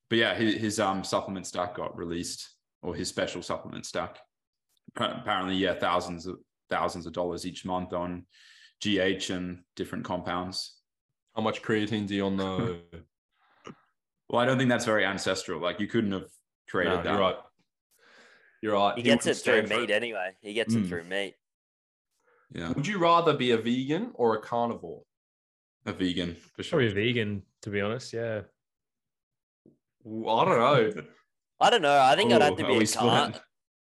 [0.09, 2.51] But yeah, his, his um supplement stack got released,
[2.83, 4.19] or his special supplement stack.
[4.97, 6.37] Apparently, yeah, thousands of
[6.69, 8.27] thousands of dollars each month on
[8.85, 10.77] GH and different compounds.
[11.35, 12.81] How much creatine's he on the?
[14.29, 15.61] Well, I don't think that's very ancestral.
[15.61, 16.29] Like you couldn't have
[16.69, 17.13] created no, that.
[17.13, 17.37] you're right.
[18.63, 18.97] You're right.
[18.97, 20.33] He gets it through stand for meat anyway.
[20.41, 20.85] He gets Mm.
[20.85, 21.35] it through meat.
[22.53, 25.03] Yeah, Would you rather be a vegan or a carnivore?
[25.87, 26.79] a vegan for sure.
[26.81, 28.13] Probably a vegan, to be honest.
[28.13, 28.43] Yeah.
[30.07, 31.03] Ooh, I don't know.
[31.61, 31.99] I don't know.
[32.01, 33.33] I think I'd have to be a car-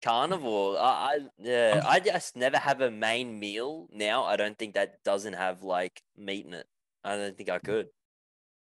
[0.03, 0.79] carnivore.
[0.79, 1.83] I, I yeah.
[1.87, 4.25] I just never have a main meal now.
[4.25, 6.67] I don't think that doesn't have like meat in it.
[7.05, 7.89] I don't think I could.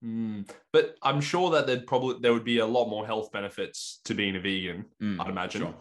[0.04, 4.00] Mm, But I'm sure that there'd probably there would be a lot more health benefits
[4.06, 4.86] to being a vegan.
[5.02, 5.62] Mm, I'd imagine.
[5.62, 5.76] sure.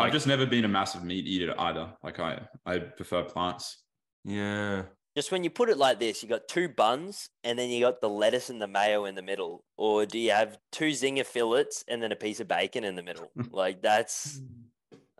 [0.00, 1.92] Like- I've just never been a massive meat eater either.
[2.02, 3.82] Like I, I prefer plants.
[4.24, 4.84] Yeah.
[5.16, 8.00] Just when you put it like this, you got two buns and then you got
[8.00, 11.84] the lettuce and the mayo in the middle, or do you have two zinger fillets
[11.88, 13.30] and then a piece of bacon in the middle?
[13.50, 14.40] like that's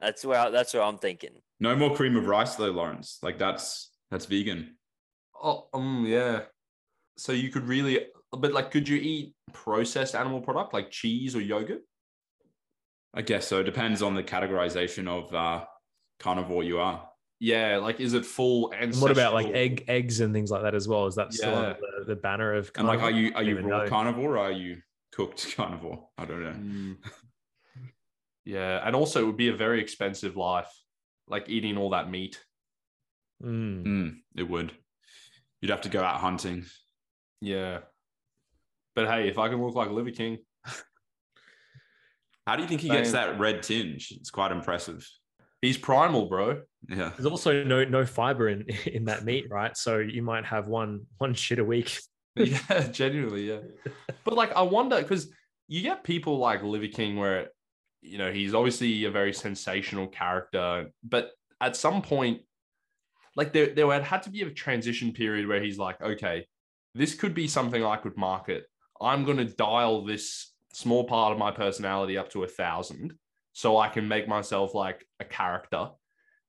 [0.00, 1.42] that's where I, that's where I'm thinking.
[1.58, 3.18] No more cream of rice though, Lawrence.
[3.22, 4.76] Like that's that's vegan.
[5.42, 6.42] Oh, um, yeah.
[7.16, 11.40] So you could really, but like, could you eat processed animal product like cheese or
[11.40, 11.82] yogurt?
[13.14, 13.61] I guess so.
[13.61, 15.64] It depends on the categorization of uh,
[16.20, 17.08] carnivore you are.
[17.40, 17.78] Yeah.
[17.78, 20.86] Like, is it full And what about like egg, eggs and things like that as
[20.86, 21.06] well?
[21.06, 21.58] Is that still Yeah.
[21.58, 22.70] under the, the banner of?
[22.76, 23.88] And like, are you are you raw know.
[23.88, 24.78] carnivore or are you
[25.12, 26.08] cooked carnivore?
[26.16, 26.50] I don't know.
[26.52, 26.96] Mm.
[28.44, 30.70] yeah, and also it would be a very expensive life,
[31.26, 32.42] like eating all that meat.
[33.42, 33.84] Mm.
[33.84, 34.72] Mm, it would.
[35.61, 36.66] You'd have to go out hunting.
[37.40, 37.78] Yeah.
[38.94, 40.38] But hey, if I can look like Liver King,
[42.51, 44.11] How do you think he gets that red tinge?
[44.11, 45.09] It's quite impressive.
[45.62, 46.62] he's primal, bro.
[46.88, 47.12] Yeah.
[47.16, 49.76] There's also no no fiber in in that meat, right?
[49.76, 51.96] So you might have one one shit a week.
[52.34, 53.61] yeah, genuinely, yeah.
[54.24, 55.32] But like, I wonder because
[55.68, 57.51] you get people like Liver King, where
[58.03, 61.30] you know he's obviously a very sensational character, but
[61.61, 62.40] at some point,
[63.36, 66.48] like there there had had to be a transition period where he's like, okay,
[66.96, 68.64] this could be something I could market.
[69.01, 73.14] I'm going to dial this small part of my personality up to a thousand,
[73.52, 75.90] so I can make myself like a character.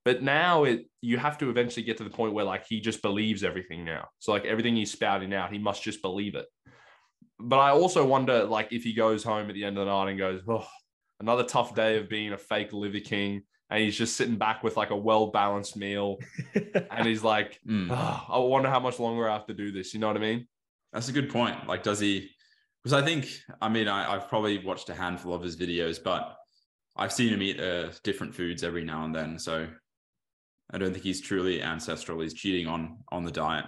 [0.03, 3.01] But now it you have to eventually get to the point where like he just
[3.01, 4.07] believes everything now.
[4.19, 6.45] So like everything he's spouting out, he must just believe it.
[7.39, 10.09] But I also wonder like if he goes home at the end of the night
[10.09, 10.67] and goes, Oh,
[11.19, 13.43] another tough day of being a fake liver king.
[13.69, 16.17] And he's just sitting back with like a well-balanced meal.
[16.91, 17.87] And he's like, Mm.
[17.89, 19.93] "Oh, I wonder how much longer I have to do this.
[19.93, 20.47] You know what I mean?
[20.91, 21.67] That's a good point.
[21.67, 22.29] Like, does he?
[22.83, 23.27] Because I think,
[23.61, 26.35] I mean, I, I've probably watched a handful of his videos, but
[26.95, 29.37] I've seen him eat uh, different foods every now and then.
[29.37, 29.67] So
[30.71, 32.19] I don't think he's truly ancestral.
[32.21, 33.65] He's cheating on on the diet.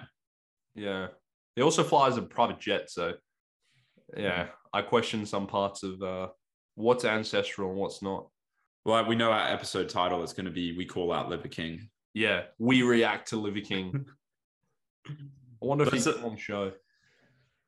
[0.76, 1.08] Yeah.
[1.56, 2.90] He also flies a private jet.
[2.90, 3.14] So
[4.18, 6.28] yeah, I question some parts of uh,
[6.76, 8.28] what's ancestral and what's not.
[8.86, 11.90] Well, we know our episode title is going to be "We Call Out Liver King."
[12.14, 14.06] Yeah, we react to Liver King.
[15.08, 15.12] I
[15.62, 16.72] wonder if That's he's on show.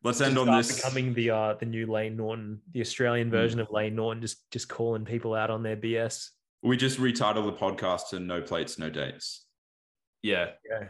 [0.05, 0.75] Let's end on Start this.
[0.75, 4.69] becoming the uh the new Lane Norton, the Australian version of Lane Norton, just just
[4.69, 6.29] calling people out on their BS.
[6.61, 9.47] We just retitle the podcast to "No Plates, No Dates."
[10.21, 10.89] Yeah, Yeah.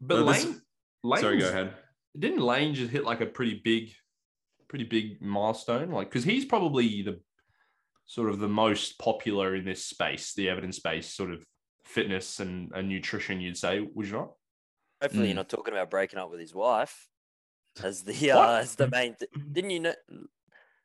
[0.00, 0.60] but No, this- Lane,
[1.02, 1.74] Lane, Sorry, go ahead.
[2.16, 3.90] Didn't Lane just hit like a pretty big,
[4.68, 5.90] pretty big milestone?
[5.90, 7.20] Like, because he's probably the
[8.06, 11.44] sort of the most popular in this space, the evidence based sort of
[11.84, 13.40] fitness and, and nutrition.
[13.40, 14.32] You'd say, would you not?
[15.02, 15.28] Hopefully, Mm.
[15.30, 17.08] you're not talking about breaking up with his wife
[17.82, 18.48] as the What?
[18.48, 19.14] uh, as the main.
[19.14, 19.94] Th- didn't you know?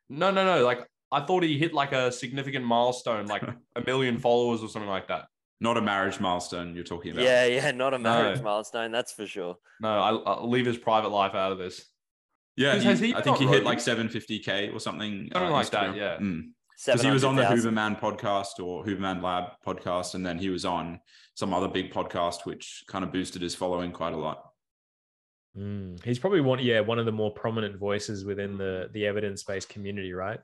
[0.08, 0.64] No, no, no.
[0.64, 3.42] Like, I thought he hit like a significant milestone, like
[3.76, 5.26] a million followers or something like that.
[5.62, 7.24] Not a marriage milestone you're talking about.
[7.24, 8.44] Yeah, yeah, not a marriage No.
[8.44, 9.56] milestone, that's for sure.
[9.80, 11.84] No, I, I'll leave his private life out of this.
[12.56, 12.74] yeah.
[12.74, 15.28] Has- has he- he I think he hit like 750k or something.
[15.32, 16.16] Something like that, yeah.
[16.18, 16.52] Mm.
[16.86, 17.74] because he was on the 700,000.
[17.74, 20.98] Huberman podcast or Huberman Lab podcast, and then he was on
[21.34, 24.49] some other big podcast, which kind of boosted his following quite a lot.
[25.56, 26.02] Mm.
[26.04, 29.68] He's probably one, yeah, one of the more prominent voices within the the evidence based
[29.68, 30.40] community, right?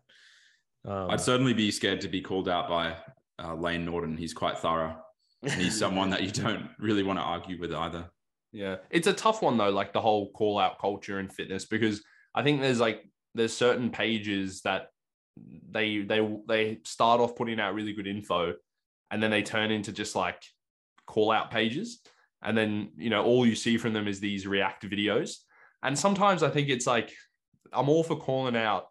[0.85, 2.97] Um, I'd certainly be scared to be called out by
[3.43, 4.17] uh, Lane Norton.
[4.17, 4.97] He's quite thorough,
[5.43, 8.11] and he's someone that you don't really want to argue with either.
[8.53, 8.77] Yeah.
[8.91, 12.03] It's a tough one though, like the whole call out culture in fitness, because
[12.35, 14.89] I think there's like there's certain pages that
[15.71, 18.55] they they they start off putting out really good info,
[19.11, 20.43] and then they turn into just like
[21.07, 22.01] call out pages,
[22.43, 25.37] and then you know all you see from them is these react videos,
[25.83, 27.13] and sometimes I think it's like
[27.73, 28.87] I'm all for calling out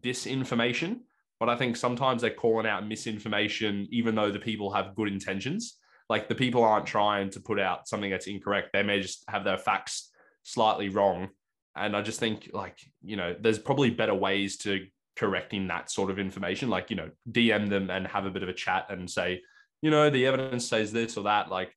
[0.00, 1.00] disinformation,
[1.38, 5.78] but I think sometimes they're calling out misinformation, even though the people have good intentions.
[6.08, 8.70] Like the people aren't trying to put out something that's incorrect.
[8.72, 10.10] They may just have their facts
[10.44, 11.28] slightly wrong.
[11.74, 16.10] And I just think, like, you know, there's probably better ways to correcting that sort
[16.10, 16.70] of information.
[16.70, 19.42] Like, you know, DM them and have a bit of a chat and say,
[19.82, 21.50] you know, the evidence says this or that.
[21.50, 21.74] Like,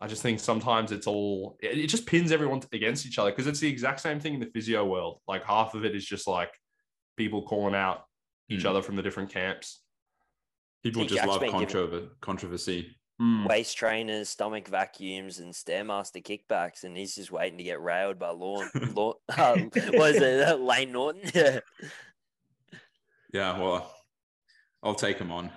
[0.00, 3.60] I just think sometimes it's all, it just pins everyone against each other because it's
[3.60, 5.20] the exact same thing in the physio world.
[5.28, 6.50] Like, half of it is just like
[7.16, 8.04] people calling out
[8.48, 8.70] each Mm.
[8.70, 9.82] other from the different camps.
[10.82, 12.96] People just love controver- controversy.
[13.20, 13.46] Mm.
[13.46, 18.30] Waist trainers, stomach vacuums, and stairmaster kickbacks, and he's just waiting to get railed by
[18.30, 18.70] Lawn.
[18.94, 19.56] Lawn uh,
[19.92, 20.58] what is it?
[20.60, 21.30] Lane Norton.
[23.32, 23.94] Yeah, well,
[24.82, 25.50] I'll take him on.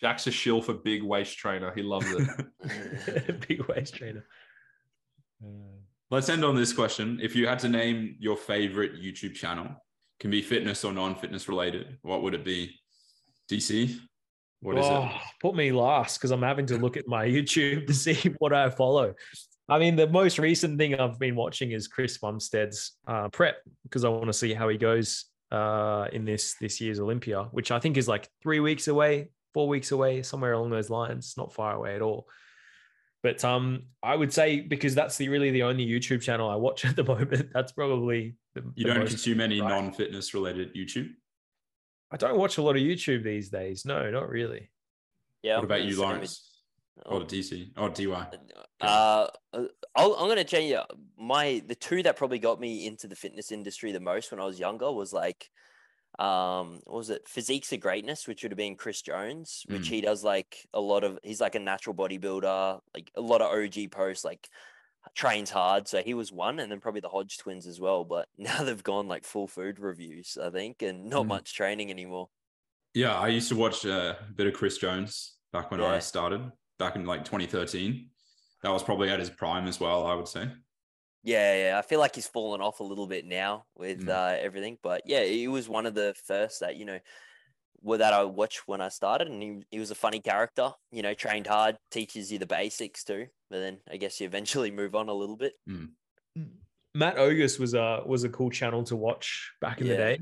[0.00, 1.72] Jack's a shill for big waist trainer.
[1.74, 3.40] He loves it.
[3.48, 4.24] Big waist trainer.
[5.42, 5.76] Uh,
[6.10, 7.18] Let's end on this question.
[7.22, 9.68] If you had to name your favorite YouTube channel,
[10.20, 12.78] can be fitness or non-fitness related, what would it be?
[13.50, 13.98] DC?
[14.60, 15.20] What is oh, it?
[15.40, 18.70] Put me last because I'm having to look at my YouTube to see what I
[18.70, 19.14] follow.
[19.68, 24.04] I mean, the most recent thing I've been watching is Chris Bumstead's uh, prep because
[24.04, 27.80] I want to see how he goes uh, in this this year's Olympia, which I
[27.80, 31.32] think is like three weeks away, four weeks away, somewhere along those lines.
[31.38, 32.28] Not far away at all.
[33.22, 36.84] But um, I would say because that's the really the only YouTube channel I watch
[36.90, 37.48] at the moment.
[37.54, 39.70] That's probably the, You the don't most- consume any right.
[39.70, 41.08] non-fitness related YouTube?
[42.12, 43.86] I don't watch a lot of YouTube these days.
[43.86, 44.68] No, not really.
[45.42, 45.54] Yeah.
[45.56, 46.60] what about I'm you, Lawrence?
[46.98, 47.70] with- Or DC?
[47.78, 48.26] Or DY?
[48.82, 50.80] Uh, uh, I'll, I'm gonna change it.
[51.18, 54.44] My the two that probably got me into the fitness industry the most when I
[54.44, 55.48] was younger was like,
[56.18, 57.28] um, what was it?
[57.28, 59.90] Physiques of Greatness, which would have been Chris Jones, which Mm.
[59.90, 61.18] he does like a lot of.
[61.22, 64.48] He's like a natural bodybuilder, like a lot of OG posts, like
[65.14, 65.86] trains hard.
[65.88, 68.04] So he was one, and then probably the Hodge twins as well.
[68.04, 71.28] But now they've gone like full food reviews, I think, and not Mm.
[71.28, 72.28] much training anymore.
[72.94, 76.50] Yeah, I used to watch uh, a bit of Chris Jones back when I started,
[76.78, 78.08] back in like 2013.
[78.62, 80.48] That was probably at his prime as well, I would say.
[81.26, 81.78] Yeah, yeah.
[81.78, 84.08] I feel like he's fallen off a little bit now with Mm.
[84.10, 87.00] uh, everything, but yeah, he was one of the first that you know,
[87.82, 90.70] were that I watched when I started, and he he was a funny character.
[90.92, 93.26] You know, trained hard, teaches you the basics too.
[93.50, 95.54] But then I guess you eventually move on a little bit.
[96.94, 100.20] Matt Ogus was a was a cool channel to watch back in the day.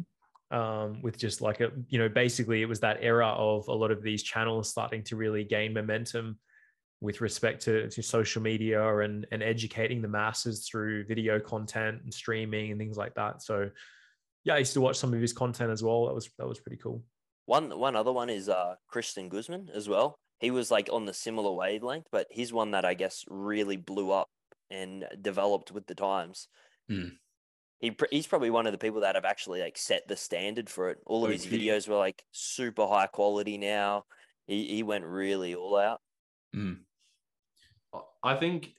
[0.50, 3.90] Um, with just like a you know basically it was that era of a lot
[3.90, 6.38] of these channels starting to really gain momentum
[7.04, 12.12] with respect to, to social media and and educating the masses through video content and
[12.12, 13.42] streaming and things like that.
[13.42, 13.70] So
[14.44, 16.06] yeah, I used to watch some of his content as well.
[16.06, 17.02] That was that was pretty cool.
[17.44, 20.16] One one other one is uh Christian Guzman as well.
[20.40, 24.10] He was like on the similar wavelength, but he's one that I guess really blew
[24.10, 24.28] up
[24.70, 26.48] and developed with the times.
[26.88, 27.08] Hmm.
[27.80, 30.88] He he's probably one of the people that have actually like set the standard for
[30.88, 30.98] it.
[31.04, 34.04] All of his videos were like super high quality now.
[34.46, 36.00] He he went really all out.
[36.54, 36.78] Mm.
[38.24, 38.72] I think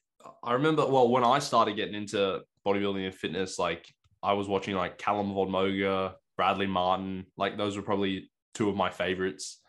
[0.44, 3.88] I remember well when I started getting into bodybuilding and fitness, like
[4.24, 8.76] I was watching like Callum Von Moger, Bradley Martin, like those were probably two of
[8.76, 9.62] my favorites.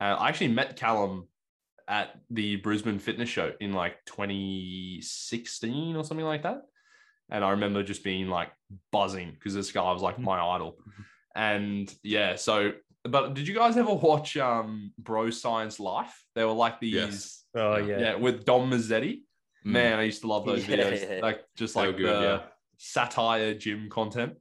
[0.00, 1.28] Uh, I actually met Callum
[1.86, 6.62] at the Brisbane Fitness Show in like 2016 or something like that,
[7.30, 8.50] and I remember just being like
[8.90, 10.78] buzzing because this guy was like my idol,
[11.36, 12.72] and yeah, so.
[13.04, 16.14] But did you guys ever watch um Bro Science Life?
[16.34, 17.44] They were like these Yes.
[17.54, 17.86] Oh Yeah.
[17.86, 18.00] yeah.
[18.00, 19.22] yeah, with Dom Mazzetti.
[19.66, 19.72] Mm.
[19.72, 21.08] Man, I used to love those Yeah, videos.
[21.10, 21.20] yeah.
[21.22, 22.42] Like just like good, the yeah.
[22.78, 24.34] satire gym content.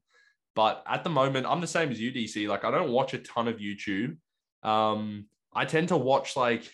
[0.55, 2.47] But at the moment, I'm the same as you, DC.
[2.47, 4.17] Like I don't watch a ton of YouTube.
[4.63, 6.69] Um, I tend to watch like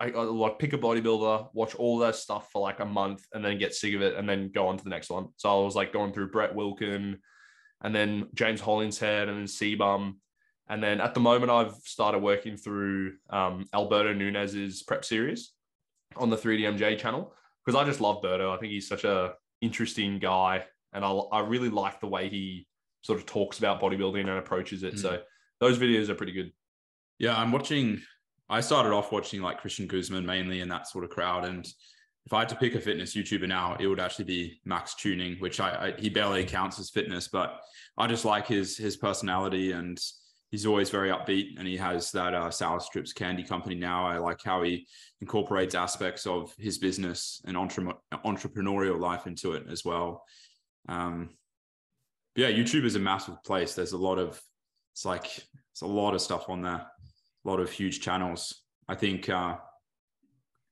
[0.00, 3.44] I I, like pick a bodybuilder, watch all their stuff for like a month, and
[3.44, 5.28] then get sick of it, and then go on to the next one.
[5.36, 7.18] So I was like going through Brett Wilkin,
[7.82, 10.14] and then James Hollingshead, and then CBum.
[10.68, 15.52] And then at the moment, I've started working through um, Alberto Nunez's prep series
[16.16, 17.32] on the 3DMJ channel
[17.64, 18.54] because I just love Berto.
[18.54, 22.66] I think he's such a interesting guy, and I, I really like the way he
[23.02, 24.94] sort of talks about bodybuilding and approaches it.
[24.94, 24.98] Mm.
[24.98, 25.22] So
[25.60, 26.52] those videos are pretty good.
[27.18, 28.02] Yeah, I'm watching.
[28.48, 31.44] I started off watching like Christian Guzman mainly in that sort of crowd.
[31.44, 31.66] And
[32.26, 35.36] if I had to pick a fitness YouTuber now, it would actually be Max Tuning,
[35.38, 37.60] which I, I he barely counts as fitness, but
[37.96, 39.98] I just like his his personality and
[40.50, 41.58] he's always very upbeat.
[41.58, 44.06] And he has that uh, Sour Strips Candy Company now.
[44.06, 44.86] I like how he
[45.20, 47.94] incorporates aspects of his business and entre-
[48.24, 50.24] entrepreneurial life into it as well.
[50.88, 51.30] Um,
[52.36, 53.74] yeah, YouTube is a massive place.
[53.74, 54.40] There's a lot of
[54.92, 55.26] it's like
[55.72, 58.62] it's a lot of stuff on there, a lot of huge channels.
[58.88, 59.58] I think uh, I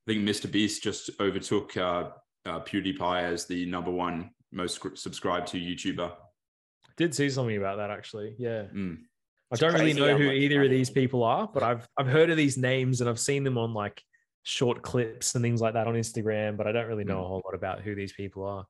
[0.07, 0.51] think Mr.
[0.51, 2.09] Beast just overtook uh,
[2.45, 6.11] uh, PewDiePie as the number one most subscribed to YouTuber.
[6.97, 8.35] Did see something about that actually.
[8.37, 8.63] Yeah.
[8.73, 8.99] Mm.
[9.63, 12.37] I don't really know who either of these people are, but I've I've heard of
[12.37, 14.01] these names and I've seen them on like
[14.43, 17.25] short clips and things like that on Instagram, but I don't really know Mm.
[17.25, 18.65] a whole lot about who these people are.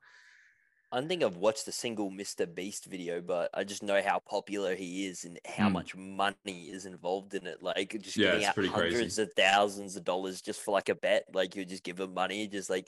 [0.92, 2.46] I don't think I've watched a single Mr.
[2.46, 5.74] Beast video, but I just know how popular he is and how Mm.
[5.74, 7.62] much money is involved in it.
[7.62, 8.96] Like just Yeah, giving out pretty crazy.
[8.96, 11.26] hundreds of thousands of dollars just for like a bet.
[11.34, 12.88] Like you just give him money, just like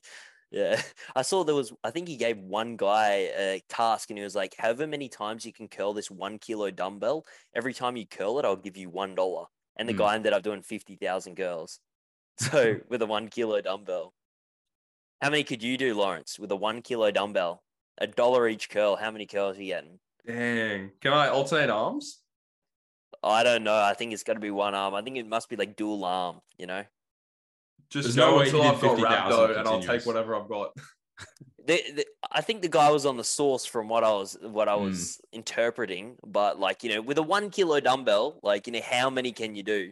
[0.51, 0.81] yeah.
[1.15, 4.35] I saw there was I think he gave one guy a task and he was
[4.35, 7.25] like, however many times you can curl this one kilo dumbbell,
[7.55, 9.45] every time you curl it, I'll give you one dollar."
[9.79, 9.97] And the Mm.
[9.99, 11.79] guy ended up doing fifty thousand curls.
[12.39, 14.13] So with a one kilo dumbbell.
[15.21, 17.63] How many could you do, Lawrence, with a one kilo dumbbell?
[17.97, 18.95] A dollar each curl.
[18.95, 19.99] How many curls are you getting?
[20.25, 20.91] Dang.
[21.01, 22.21] Can I alternate arms?
[23.23, 23.75] I don't know.
[23.75, 24.93] I think it's got to be one arm.
[24.93, 26.85] I think it must be like dual arm, you know?
[27.89, 30.49] Just There's go no way until I've got 50,000 rhabdo and I'll take whatever I've
[30.49, 30.71] got.
[31.65, 34.69] The, the, I think the guy was on the source from what I was what
[34.69, 34.85] I Mm.
[34.85, 39.09] was interpreting, but like you know, with a one kilo dumbbell, like you know, how
[39.09, 39.91] many can you do?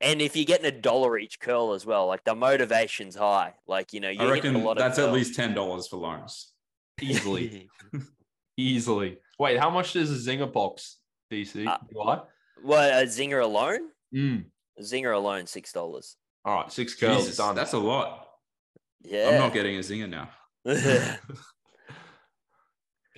[0.00, 3.54] And if you're getting a dollar each curl as well, like the motivation's high.
[3.68, 5.86] Like you know, I you're getting a reckon lot that's of at least ten dollars
[5.86, 6.52] for Lawrence.
[7.00, 7.68] Easily.
[8.56, 9.18] Easily.
[9.38, 10.98] Wait, how much does a zinger box
[11.30, 11.64] DC?
[11.64, 12.22] Uh, do I?
[12.62, 13.90] what a zinger alone?
[14.12, 14.46] Mm.
[14.78, 16.16] A zinger alone, six dollars.
[16.44, 17.54] All right, six girls Jesus, done.
[17.54, 18.26] that's a lot.
[19.04, 19.28] Yeah.
[19.30, 20.30] I'm not getting a zinger now.
[20.64, 21.16] yeah,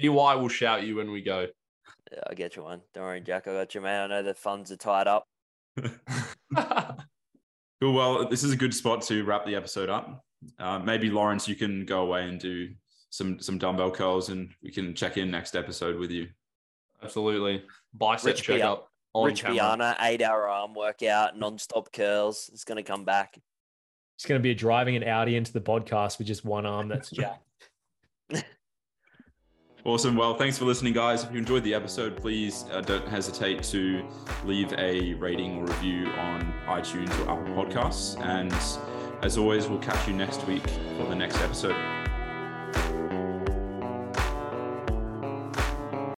[0.00, 1.46] DY will shout you when we go.
[2.28, 2.80] I'll get you one.
[2.94, 3.48] Don't worry, Jack.
[3.48, 4.04] I got you, man.
[4.04, 5.26] I know the funds are tied up.
[7.80, 7.92] Cool.
[7.92, 10.24] Well, this is a good spot to wrap the episode up.
[10.58, 12.70] Uh, maybe Lawrence, you can go away and do
[13.10, 16.28] some some dumbbell curls, and we can check in next episode with you.
[17.02, 17.62] Absolutely.
[17.92, 19.56] Bicep Rich Pia- checkup on Rich camera.
[19.56, 22.50] Piana, eight hour arm workout, non stop curls.
[22.52, 23.38] It's going to come back.
[24.16, 27.10] It's going to be driving an Audi into the podcast with just one arm that's
[27.10, 27.42] jacked.
[29.86, 30.16] Awesome.
[30.16, 31.24] Well, thanks for listening, guys.
[31.24, 34.02] If you enjoyed the episode, please uh, don't hesitate to
[34.42, 38.18] leave a rating or review on iTunes or Apple Podcasts.
[38.24, 38.50] And
[39.22, 41.76] as always, we'll catch you next week for the next episode.